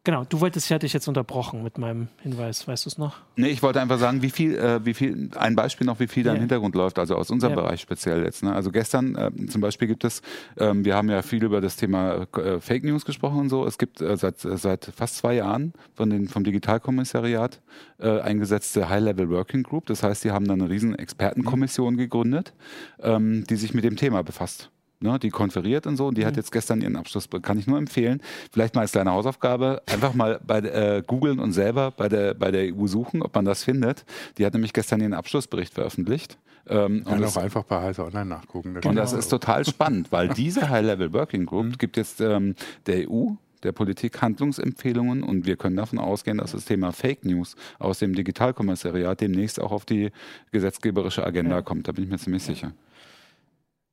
[0.06, 3.18] Genau, du wolltest, ich hatte dich jetzt unterbrochen mit meinem Hinweis, weißt du es noch?
[3.38, 6.24] Nee, ich wollte einfach sagen, wie viel, äh, wie viel, ein Beispiel noch, wie viel
[6.24, 7.62] da im Hintergrund läuft, also aus unserem ja.
[7.62, 8.43] Bereich speziell jetzt.
[8.43, 8.53] Ne?
[8.53, 10.22] Also gestern äh, zum Beispiel gibt es,
[10.58, 13.66] ähm, wir haben ja viel über das Thema äh, Fake News gesprochen und so.
[13.66, 17.60] Es gibt äh, seit, äh, seit fast zwei Jahren von den, vom Digitalkommissariat
[17.97, 19.88] äh, eingesetzte High-Level Working Group.
[19.88, 22.53] Das heißt, die haben dann eine riesen Expertenkommission gegründet,
[23.01, 24.70] ähm, die sich mit dem Thema befasst.
[25.06, 26.26] Ne, die konferiert und so und die mhm.
[26.26, 28.22] hat jetzt gestern ihren Abschluss, kann ich nur empfehlen.
[28.51, 32.49] Vielleicht mal als kleine Hausaufgabe, einfach mal bei äh, googeln und selber bei der, bei
[32.49, 34.03] der EU suchen, ob man das findet.
[34.39, 36.39] Die hat nämlich gestern ihren Abschlussbericht veröffentlicht.
[36.68, 38.76] Ähm, Kann auch einfach bei Heise Online nachgucken.
[38.84, 41.78] Und das ist total spannend, weil diese High-Level Working Group mhm.
[41.78, 42.56] gibt jetzt ähm,
[42.88, 47.56] der EU der Politik Handlungsempfehlungen und wir können davon ausgehen, dass das Thema Fake News
[47.78, 50.12] aus dem Digitalkommissariat demnächst auch auf die
[50.51, 51.62] gesetzgeberische Agenda ja.
[51.62, 51.88] kommt.
[51.88, 52.74] Da bin ich mir ziemlich sicher.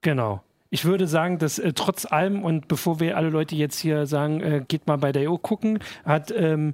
[0.00, 0.42] Genau
[0.72, 4.40] ich würde sagen, dass äh, trotz allem und bevor wir alle Leute jetzt hier sagen,
[4.40, 6.72] äh, geht mal bei der EU gucken, hat ähm,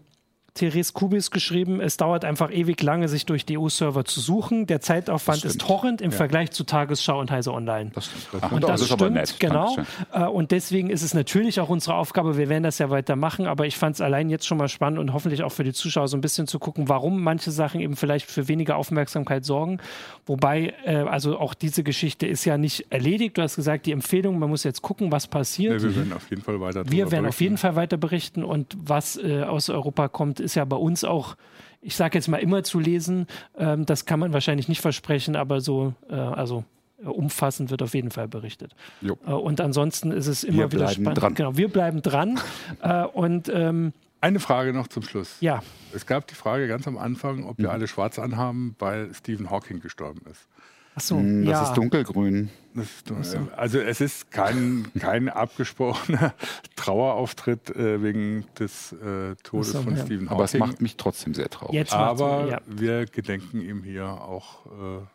[0.59, 4.67] Therese Kubis geschrieben, es dauert einfach ewig lange, sich durch DO-Server zu suchen.
[4.67, 6.17] Der Zeitaufwand ist horrend im ja.
[6.17, 7.91] Vergleich zu Tagesschau und Heise Online.
[7.95, 8.11] Das.
[8.41, 9.37] Ach, und das, das stimmt, nett.
[9.39, 9.77] genau.
[10.13, 13.67] Äh, und deswegen ist es natürlich auch unsere Aufgabe, wir werden das ja weitermachen, aber
[13.67, 16.17] ich fand es allein jetzt schon mal spannend und hoffentlich auch für die Zuschauer so
[16.17, 19.79] ein bisschen zu gucken, warum manche Sachen eben vielleicht für weniger Aufmerksamkeit sorgen.
[20.27, 23.39] Wobei, äh, also auch diese Geschichte ist ja nicht erledigt.
[23.39, 25.81] Du hast gesagt, die Empfehlung, man muss jetzt gucken, was passiert.
[25.81, 28.77] Ja, wir werden auf jeden Fall weiter Wir werden auf jeden Fall weiter berichten und
[28.79, 31.36] was äh, aus Europa kommt, ist ja bei uns auch,
[31.80, 33.26] ich sage jetzt mal immer zu lesen.
[33.57, 36.64] Ähm, das kann man wahrscheinlich nicht versprechen, aber so, äh, also
[37.03, 38.74] äh, umfassend wird auf jeden Fall berichtet.
[39.03, 39.18] Jo.
[39.26, 41.20] Äh, und ansonsten ist es immer wir wieder spannend.
[41.20, 41.34] Dran.
[41.34, 42.40] Genau, wir bleiben dran.
[42.82, 45.36] äh, und ähm, eine Frage noch zum Schluss.
[45.40, 45.62] Ja.
[45.92, 47.74] Es gab die Frage ganz am Anfang, ob wir mhm.
[47.74, 50.49] alle schwarz anhaben, weil Stephen Hawking gestorben ist.
[50.99, 51.62] Ach so, hm, das ja.
[51.62, 52.51] ist dunkelgrün.
[52.74, 56.34] Das ist, also es ist kein, kein abgesprochener
[56.74, 60.05] Trauerauftritt äh, wegen des äh, Todes so, von ja.
[60.05, 60.34] Stephen Hawking.
[60.34, 61.92] Aber es macht mich trotzdem sehr traurig.
[61.92, 62.61] Aber ja.
[62.66, 65.07] wir gedenken ihm hier auch äh,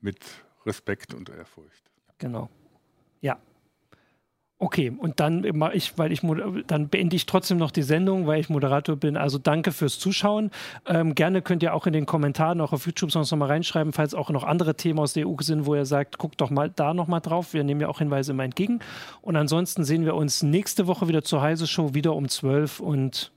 [0.00, 0.18] mit
[0.66, 1.92] Respekt und Ehrfurcht.
[2.18, 2.50] Genau.
[3.20, 3.38] Ja,
[4.62, 6.20] Okay, und dann mache ich, weil ich
[6.68, 9.16] dann beende ich trotzdem noch die Sendung, weil ich Moderator bin.
[9.16, 10.52] Also danke fürs Zuschauen.
[10.86, 13.92] Ähm, gerne könnt ihr auch in den Kommentaren auch auf YouTube sonst noch mal reinschreiben,
[13.92, 16.70] falls auch noch andere Themen aus der EU sind, wo ihr sagt, guckt doch mal
[16.70, 17.54] da noch mal drauf.
[17.54, 18.78] Wir nehmen ja auch Hinweise immer entgegen.
[19.20, 23.32] Und ansonsten sehen wir uns nächste Woche wieder zur Heise Show wieder um 12 und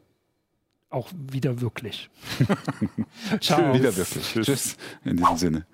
[0.92, 2.12] auch wieder wirklich.
[3.42, 3.74] Ciao.
[3.74, 4.32] Wieder wirklich.
[4.32, 4.78] Tschüss.
[5.04, 5.66] In diesem Sinne.